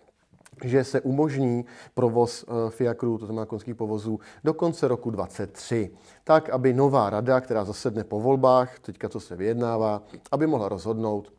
že 0.64 0.84
se 0.84 1.00
umožní 1.00 1.64
provoz 1.94 2.44
eh, 2.48 2.70
fiakrů, 2.70 3.18
to 3.18 3.26
znamená 3.26 3.46
konských 3.46 3.74
povozů, 3.74 4.20
do 4.44 4.54
konce 4.54 4.88
roku 4.88 5.10
2023. 5.10 5.90
Tak, 6.24 6.50
aby 6.50 6.72
nová 6.72 7.10
rada, 7.10 7.40
která 7.40 7.64
zasedne 7.64 8.04
po 8.04 8.20
volbách, 8.20 8.78
teďka 8.78 9.08
co 9.08 9.20
se 9.20 9.36
vyjednává, 9.36 10.02
aby 10.32 10.46
mohla 10.46 10.68
rozhodnout, 10.68 11.32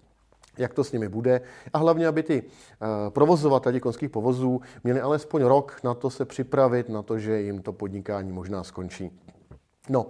jak 0.58 0.74
to 0.74 0.84
s 0.84 0.92
nimi 0.92 1.10
bude 1.10 1.42
a 1.74 1.78
hlavně, 1.78 2.08
aby 2.08 2.24
ty 2.24 2.44
eh, 2.44 2.86
provozovateli 3.10 3.80
konských 3.80 4.10
povozů 4.10 4.62
měli 4.84 5.02
alespoň 5.02 5.42
rok 5.44 5.80
na 5.84 5.94
to 5.94 6.10
se 6.10 6.26
připravit 6.26 6.90
na 6.90 7.02
to, 7.02 7.20
že 7.20 7.42
jim 7.42 7.62
to 7.62 7.74
podnikání 7.74 8.32
možná 8.32 8.64
skončí. 8.64 9.12
No, 9.89 10.06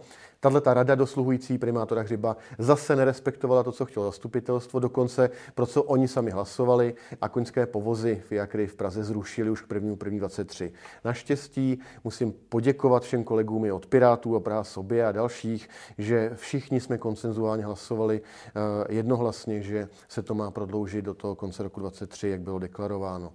Tahle 0.46 0.62
ta 0.62 0.74
rada 0.74 0.96
dosluhující 0.96 1.58
primátora 1.58 2.02
Hřiba 2.02 2.38
zase 2.58 2.96
nerespektovala 2.96 3.64
to, 3.64 3.72
co 3.72 3.86
chtělo 3.86 4.06
zastupitelstvo, 4.06 4.80
dokonce 4.80 5.30
pro 5.56 5.66
co 5.66 5.84
oni 5.84 6.08
sami 6.08 6.32
hlasovali 6.32 6.96
a 7.22 7.30
koňské 7.30 7.66
povozy 7.66 8.22
Fiakry 8.28 8.68
v 8.68 8.76
Praze 8.76 9.04
zrušili 9.04 9.50
už 9.50 9.62
k 9.62 9.74
1. 9.74 9.96
23. 10.20 10.74
Naštěstí 11.06 11.80
musím 12.04 12.34
poděkovat 12.50 13.04
všem 13.04 13.24
kolegům 13.24 13.66
i 13.66 13.72
od 13.72 13.86
Pirátů 13.86 14.36
a 14.36 14.40
Praha 14.40 14.64
sobě 14.64 15.06
a 15.06 15.12
dalších, 15.12 15.70
že 15.98 16.32
všichni 16.36 16.80
jsme 16.80 16.98
konsenzuálně 16.98 17.66
hlasovali 17.66 18.22
eh, 18.22 18.94
jednohlasně, 18.94 19.62
že 19.62 19.88
se 20.08 20.24
to 20.24 20.34
má 20.34 20.52
prodloužit 20.52 21.06
do 21.06 21.14
toho 21.14 21.36
konce 21.36 21.64
roku 21.64 21.80
23, 21.80 22.30
jak 22.30 22.42
bylo 22.42 22.60
deklarováno. 22.60 23.32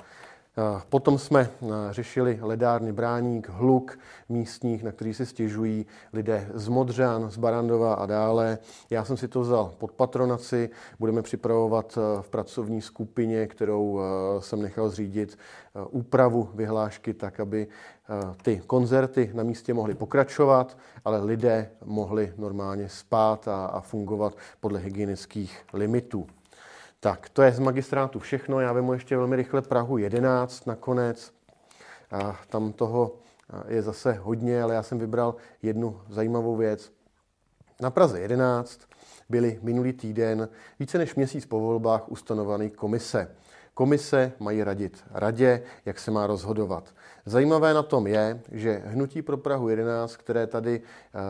Potom 0.89 1.19
jsme 1.19 1.51
řešili 1.91 2.39
ledárny 2.43 2.93
Bráník, 2.93 3.49
hluk 3.49 3.99
místních, 4.29 4.83
na 4.83 4.93
který 4.93 5.15
si 5.15 5.27
stěžují 5.27 5.87
lidé 6.13 6.49
z 6.55 6.69
Modřan, 6.69 7.31
z 7.31 7.37
Barandova 7.37 7.95
a 7.95 8.07
dále. 8.07 8.59
Já 8.91 9.05
jsem 9.05 9.17
si 9.17 9.29
to 9.29 9.41
vzal 9.41 9.75
pod 9.79 9.93
patronaci, 9.93 10.71
budeme 10.99 11.23
připravovat 11.23 11.99
v 12.21 12.31
pracovní 12.31 12.83
skupině, 12.83 13.47
kterou 13.47 14.01
jsem 14.39 14.63
nechal 14.63 14.89
zřídit 14.89 15.39
úpravu 15.91 16.49
vyhlášky 16.55 17.15
tak, 17.15 17.41
aby 17.41 17.67
ty 18.43 18.63
koncerty 18.67 19.31
na 19.35 19.43
místě 19.43 19.75
mohly 19.75 19.95
pokračovat, 19.95 20.79
ale 21.05 21.25
lidé 21.25 21.71
mohli 21.85 22.33
normálně 22.37 22.89
spát 22.89 23.49
a, 23.49 23.67
a 23.67 23.81
fungovat 23.81 24.37
podle 24.61 24.79
hygienických 24.81 25.63
limitů. 25.73 26.27
Tak, 27.03 27.29
to 27.29 27.43
je 27.43 27.53
z 27.53 27.59
magistrátu 27.59 28.19
všechno. 28.19 28.61
Já 28.61 28.73
vemu 28.73 28.93
ještě 28.93 29.17
velmi 29.17 29.37
rychle 29.37 29.63
Prahu 29.63 29.99
11 29.99 30.67
nakonec. 30.67 31.33
A 32.11 32.41
tam 32.49 32.73
toho 32.73 33.17
je 33.69 33.83
zase 33.83 34.13
hodně, 34.13 34.63
ale 34.63 34.75
já 34.75 34.83
jsem 34.83 34.99
vybral 34.99 35.35
jednu 35.63 36.01
zajímavou 36.09 36.57
věc. 36.57 36.93
Na 37.81 37.91
Praze 37.91 38.21
11 38.21 38.81
byly 39.29 39.59
minulý 39.63 39.93
týden 39.93 40.49
více 40.81 40.99
než 40.99 41.15
měsíc 41.15 41.47
po 41.47 41.61
volbách 41.61 42.09
ustanoveny 42.09 42.71
komise. 42.71 43.37
Komise 43.81 44.33
mají 44.39 44.65
radit 44.65 45.05
radě, 45.11 45.63
jak 45.87 45.99
se 45.99 46.11
má 46.11 46.27
rozhodovat. 46.27 46.95
Zajímavé 47.27 47.75
na 47.75 47.83
tom 47.83 48.07
je, 48.07 48.41
že 48.53 48.83
Hnutí 48.87 49.23
pro 49.23 49.37
Prahu 49.37 49.69
11, 49.69 50.17
které 50.17 50.47
tady 50.47 50.81
uh, 50.81 51.21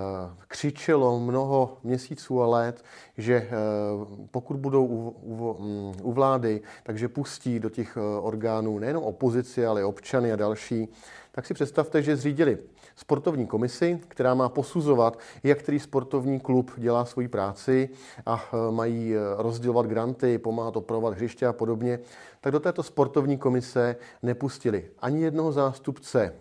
křičelo 0.48 1.20
mnoho 1.20 1.78
měsíců 1.82 2.42
a 2.42 2.46
let, 2.46 2.84
že 3.18 3.48
uh, 3.48 4.26
pokud 4.30 4.56
budou 4.56 4.86
u, 4.86 5.16
u, 5.22 5.52
um, 5.52 5.94
u 6.02 6.12
vlády, 6.12 6.60
takže 6.82 7.08
pustí 7.08 7.60
do 7.60 7.70
těch 7.70 7.96
uh, 7.96 8.26
orgánů 8.26 8.78
nejenom 8.78 9.04
opozici, 9.04 9.66
ale 9.66 9.80
i 9.80 9.84
občany 9.84 10.32
a 10.32 10.36
další, 10.36 10.88
tak 11.32 11.46
si 11.46 11.54
představte, 11.54 12.02
že 12.02 12.16
zřídili 12.16 12.58
sportovní 12.96 13.46
komisi, 13.46 14.00
která 14.08 14.34
má 14.34 14.48
posuzovat, 14.48 15.18
jak 15.42 15.58
který 15.58 15.80
sportovní 15.80 16.40
klub 16.40 16.70
dělá 16.76 17.04
svoji 17.04 17.28
práci 17.28 17.88
a 18.26 18.50
mají 18.70 19.14
rozdělovat 19.36 19.86
granty, 19.86 20.38
pomáhat 20.38 20.76
opravovat 20.76 21.14
hřiště 21.14 21.46
a 21.46 21.52
podobně, 21.52 21.98
tak 22.40 22.52
do 22.52 22.60
této 22.60 22.82
sportovní 22.82 23.38
komise 23.38 23.96
nepustili 24.22 24.90
ani 24.98 25.22
jednoho 25.22 25.52
zástupce 25.52 26.22
e, 26.22 26.32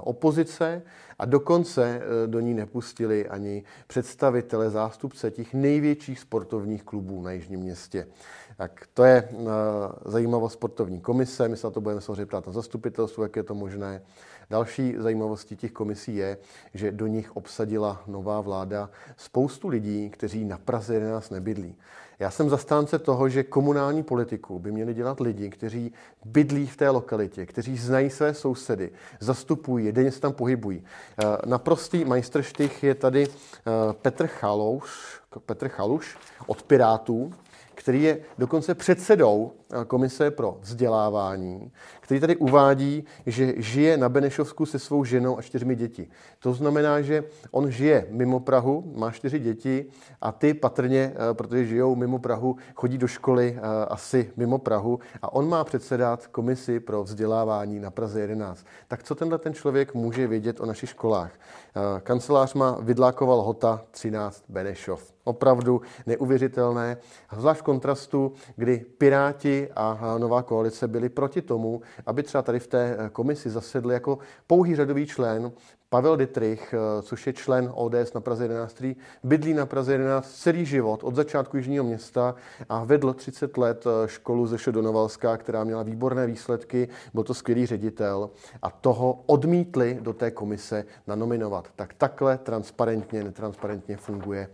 opozice 0.00 0.82
a 1.18 1.24
dokonce 1.24 2.00
do 2.26 2.40
ní 2.40 2.54
nepustili 2.54 3.28
ani 3.28 3.64
představitele 3.86 4.70
zástupce 4.70 5.30
těch 5.30 5.54
největších 5.54 6.18
sportovních 6.18 6.82
klubů 6.82 7.22
na 7.22 7.32
Jižním 7.32 7.60
městě. 7.60 8.06
Tak 8.56 8.86
to 8.94 9.04
je 9.04 9.28
zajímavost 10.04 10.52
sportovní 10.52 11.00
komise, 11.00 11.48
my 11.48 11.56
se 11.56 11.66
na 11.66 11.70
to 11.70 11.80
budeme 11.80 12.00
samozřejmě 12.00 12.26
ptát 12.26 12.46
na 12.46 12.52
zastupitelstvu, 12.52 13.22
jak 13.22 13.36
je 13.36 13.42
to 13.42 13.54
možné. 13.54 14.02
Další 14.50 14.94
zajímavostí 14.98 15.56
těch 15.56 15.72
komisí 15.72 16.16
je, 16.16 16.38
že 16.74 16.92
do 16.92 17.06
nich 17.06 17.36
obsadila 17.36 18.02
nová 18.06 18.40
vláda 18.40 18.90
spoustu 19.16 19.68
lidí, 19.68 20.10
kteří 20.10 20.44
na 20.44 20.58
Praze 20.58 20.94
11 20.94 21.30
nebydlí. 21.30 21.76
Já 22.22 22.30
jsem 22.30 22.50
zastánce 22.50 22.98
toho, 22.98 23.28
že 23.28 23.42
komunální 23.42 24.02
politiku 24.02 24.58
by 24.58 24.72
měli 24.72 24.94
dělat 24.94 25.20
lidi, 25.20 25.50
kteří 25.50 25.92
bydlí 26.24 26.66
v 26.66 26.76
té 26.76 26.90
lokalitě, 26.90 27.46
kteří 27.46 27.78
znají 27.78 28.10
své 28.10 28.34
sousedy, 28.34 28.90
zastupují 29.20 29.92
denně 29.92 30.12
se 30.12 30.20
tam 30.20 30.32
pohybují. 30.32 30.84
Eh, 30.84 31.24
naprostý 31.46 32.04
majstrštych 32.04 32.82
je 32.82 32.94
tady 32.94 33.26
eh, 33.26 33.70
Petr 33.92 34.26
Chaluš, 34.26 35.20
Petr 35.46 35.68
Chaluš 35.68 36.16
od 36.46 36.62
Pirátů, 36.62 37.32
který 37.82 38.02
je 38.02 38.18
dokonce 38.38 38.74
předsedou 38.74 39.52
eh, 39.52 39.84
Komise 39.84 40.30
pro 40.30 40.58
vzdělávání, 40.60 41.72
který 42.00 42.20
tady 42.20 42.36
uvádí, 42.36 43.04
že 43.26 43.54
žije 43.56 43.96
na 43.96 44.08
Benešovsku 44.08 44.66
se 44.66 44.78
svou 44.78 45.04
ženou 45.04 45.38
a 45.38 45.42
čtyřmi 45.42 45.76
děti. 45.76 46.08
To 46.38 46.54
znamená, 46.54 47.00
že 47.00 47.24
on 47.50 47.70
žije 47.70 48.06
mimo 48.10 48.40
Prahu, 48.40 48.92
má 48.96 49.10
čtyři 49.10 49.38
děti 49.38 49.86
a 50.20 50.32
ty 50.32 50.54
patrně, 50.54 51.12
eh, 51.14 51.34
protože 51.34 51.64
žijou 51.64 51.96
mimo 51.96 52.18
Prahu, 52.18 52.56
chodí 52.74 52.98
do 52.98 53.06
školy 53.06 53.58
eh, 53.58 53.60
asi 53.86 54.32
mimo 54.36 54.58
Prahu 54.58 54.98
a 55.22 55.32
on 55.32 55.48
má 55.48 55.64
předsedat 55.64 56.26
komisi 56.26 56.80
pro 56.80 57.04
vzdělávání 57.04 57.80
na 57.80 57.90
Praze 57.90 58.20
11. 58.20 58.66
Tak 58.88 59.02
co 59.02 59.14
tenhle 59.14 59.38
ten 59.38 59.54
člověk 59.54 59.94
může 59.94 60.26
vědět 60.26 60.60
o 60.60 60.66
našich 60.66 60.90
školách? 60.90 61.32
Kancelář 62.02 62.54
má 62.54 62.78
Vidlákoval 62.80 63.42
Hota 63.42 63.84
13 63.90 64.44
Benešov. 64.48 65.11
Opravdu 65.24 65.82
neuvěřitelné, 66.06 66.96
zvlášť 67.36 67.60
v 67.60 67.64
kontrastu, 67.64 68.32
kdy 68.56 68.84
Piráti 68.98 69.68
a 69.76 70.18
Nová 70.18 70.42
koalice 70.42 70.88
byli 70.88 71.08
proti 71.08 71.42
tomu, 71.42 71.82
aby 72.06 72.22
třeba 72.22 72.42
tady 72.42 72.58
v 72.58 72.66
té 72.66 73.10
komisi 73.12 73.50
zasedl 73.50 73.92
jako 73.92 74.18
pouhý 74.46 74.76
řadový 74.76 75.06
člen 75.06 75.52
Pavel 75.88 76.16
Dittrich, 76.16 76.74
což 77.02 77.26
je 77.26 77.32
člen 77.32 77.72
ODS 77.74 78.12
na 78.14 78.20
Praze 78.20 78.44
11, 78.44 78.72
který 78.72 78.96
bydlí 79.24 79.54
na 79.54 79.66
Praze 79.66 79.92
11 79.92 80.34
celý 80.34 80.66
život 80.66 81.04
od 81.04 81.14
začátku 81.14 81.56
Jižního 81.56 81.84
města 81.84 82.34
a 82.68 82.84
vedl 82.84 83.12
30 83.12 83.58
let 83.58 83.84
školu 84.06 84.46
ze 84.46 84.58
Šodonovalská, 84.58 85.36
která 85.36 85.64
měla 85.64 85.82
výborné 85.82 86.26
výsledky, 86.26 86.88
byl 87.14 87.24
to 87.24 87.34
skvělý 87.34 87.66
ředitel 87.66 88.30
a 88.62 88.70
toho 88.70 89.22
odmítli 89.26 89.98
do 90.00 90.12
té 90.12 90.30
komise 90.30 90.84
nanominovat. 91.06 91.68
Tak 91.76 91.94
takhle 91.94 92.38
transparentně, 92.38 93.24
netransparentně 93.24 93.96
funguje 93.96 94.48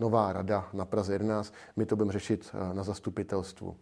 nová 0.00 0.32
rada 0.32 0.68
na 0.72 0.84
Praze 0.84 1.12
11. 1.12 1.54
My 1.76 1.86
to 1.86 1.96
budeme 1.96 2.12
řešit 2.12 2.54
na 2.72 2.82
zastupitelstvu. 2.82 3.76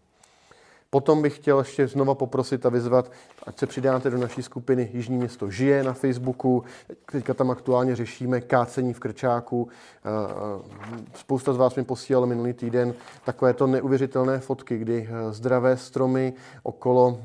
Potom 0.90 1.22
bych 1.22 1.36
chtěl 1.36 1.58
ještě 1.58 1.88
znova 1.88 2.14
poprosit 2.14 2.66
a 2.66 2.68
vyzvat, 2.68 3.12
ať 3.46 3.58
se 3.58 3.66
přidáte 3.66 4.10
do 4.10 4.18
naší 4.18 4.42
skupiny 4.42 4.90
Jižní 4.92 5.16
město 5.16 5.50
žije 5.50 5.82
na 5.82 5.92
Facebooku. 5.92 6.64
Teďka 7.12 7.34
tam 7.34 7.50
aktuálně 7.50 7.96
řešíme 7.96 8.40
kácení 8.40 8.92
v 8.92 9.00
Krčáku. 9.00 9.68
Eh, 9.68 10.08
eh, 10.08 11.04
spousta 11.14 11.52
z 11.52 11.56
vás 11.56 11.74
mi 11.74 11.84
posílalo 11.84 12.26
minulý 12.26 12.52
týden 12.52 12.94
takovéto 13.24 13.66
neuvěřitelné 13.66 14.38
fotky, 14.38 14.78
kdy 14.78 15.08
eh, 15.10 15.32
zdravé 15.32 15.76
stromy 15.76 16.32
okolo 16.62 17.18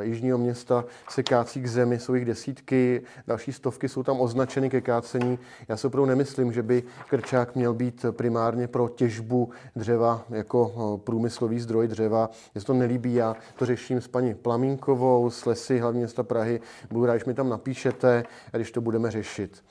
Jižního 0.00 0.38
města 0.38 0.84
se 1.10 1.22
kácí 1.22 1.62
k 1.62 1.66
zemi, 1.66 1.98
jsou 1.98 2.14
jich 2.14 2.24
desítky, 2.24 3.02
další 3.26 3.52
stovky 3.52 3.88
jsou 3.88 4.02
tam 4.02 4.20
označeny 4.20 4.70
ke 4.70 4.80
kácení. 4.80 5.38
Já 5.68 5.76
si 5.76 5.86
opravdu 5.86 6.06
nemyslím, 6.06 6.52
že 6.52 6.62
by 6.62 6.82
Krčák 7.10 7.54
měl 7.54 7.74
být 7.74 8.04
primárně 8.10 8.68
pro 8.68 8.88
těžbu 8.88 9.50
dřeva 9.76 10.24
jako 10.30 11.00
průmyslový 11.04 11.60
zdroj 11.60 11.88
dřeva. 11.88 12.30
Se 12.58 12.64
to 12.64 12.74
nelíbí, 12.74 12.97
já 13.06 13.36
to 13.58 13.66
řeším 13.66 14.00
s 14.00 14.08
paní 14.08 14.34
Plamínkovou, 14.34 15.30
s 15.30 15.46
lesy 15.46 15.78
hlavně 15.78 15.98
města 15.98 16.22
Prahy. 16.22 16.60
Budu 16.90 17.06
rád, 17.06 17.12
když 17.12 17.24
mi 17.24 17.34
tam 17.34 17.48
napíšete, 17.48 18.24
když 18.52 18.70
to 18.70 18.80
budeme 18.80 19.10
řešit. 19.10 19.64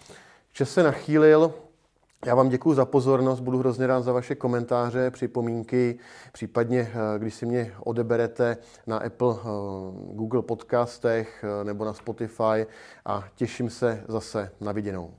Čas 0.51 0.69
se 0.69 0.83
nachýlil, 0.83 1.53
já 2.25 2.35
vám 2.35 2.49
děkuji 2.49 2.73
za 2.73 2.85
pozornost, 2.85 3.39
budu 3.39 3.57
hrozně 3.57 3.87
rád 3.87 4.01
za 4.01 4.11
vaše 4.11 4.35
komentáře, 4.35 5.11
připomínky, 5.11 5.99
případně 6.31 6.91
eh, 6.93 7.19
když 7.19 7.35
si 7.35 7.45
mě 7.45 7.73
odeberete 7.83 8.57
na 8.87 8.97
Apple, 8.97 9.35
eh, 9.39 9.45
Google 10.13 10.41
podcastech 10.41 11.43
eh, 11.43 11.63
nebo 11.63 11.85
na 11.85 11.93
Spotify 11.93 12.65
a 13.05 13.23
těším 13.35 13.69
se 13.69 14.03
zase 14.07 14.51
na 14.61 14.71
viděnou. 14.71 15.13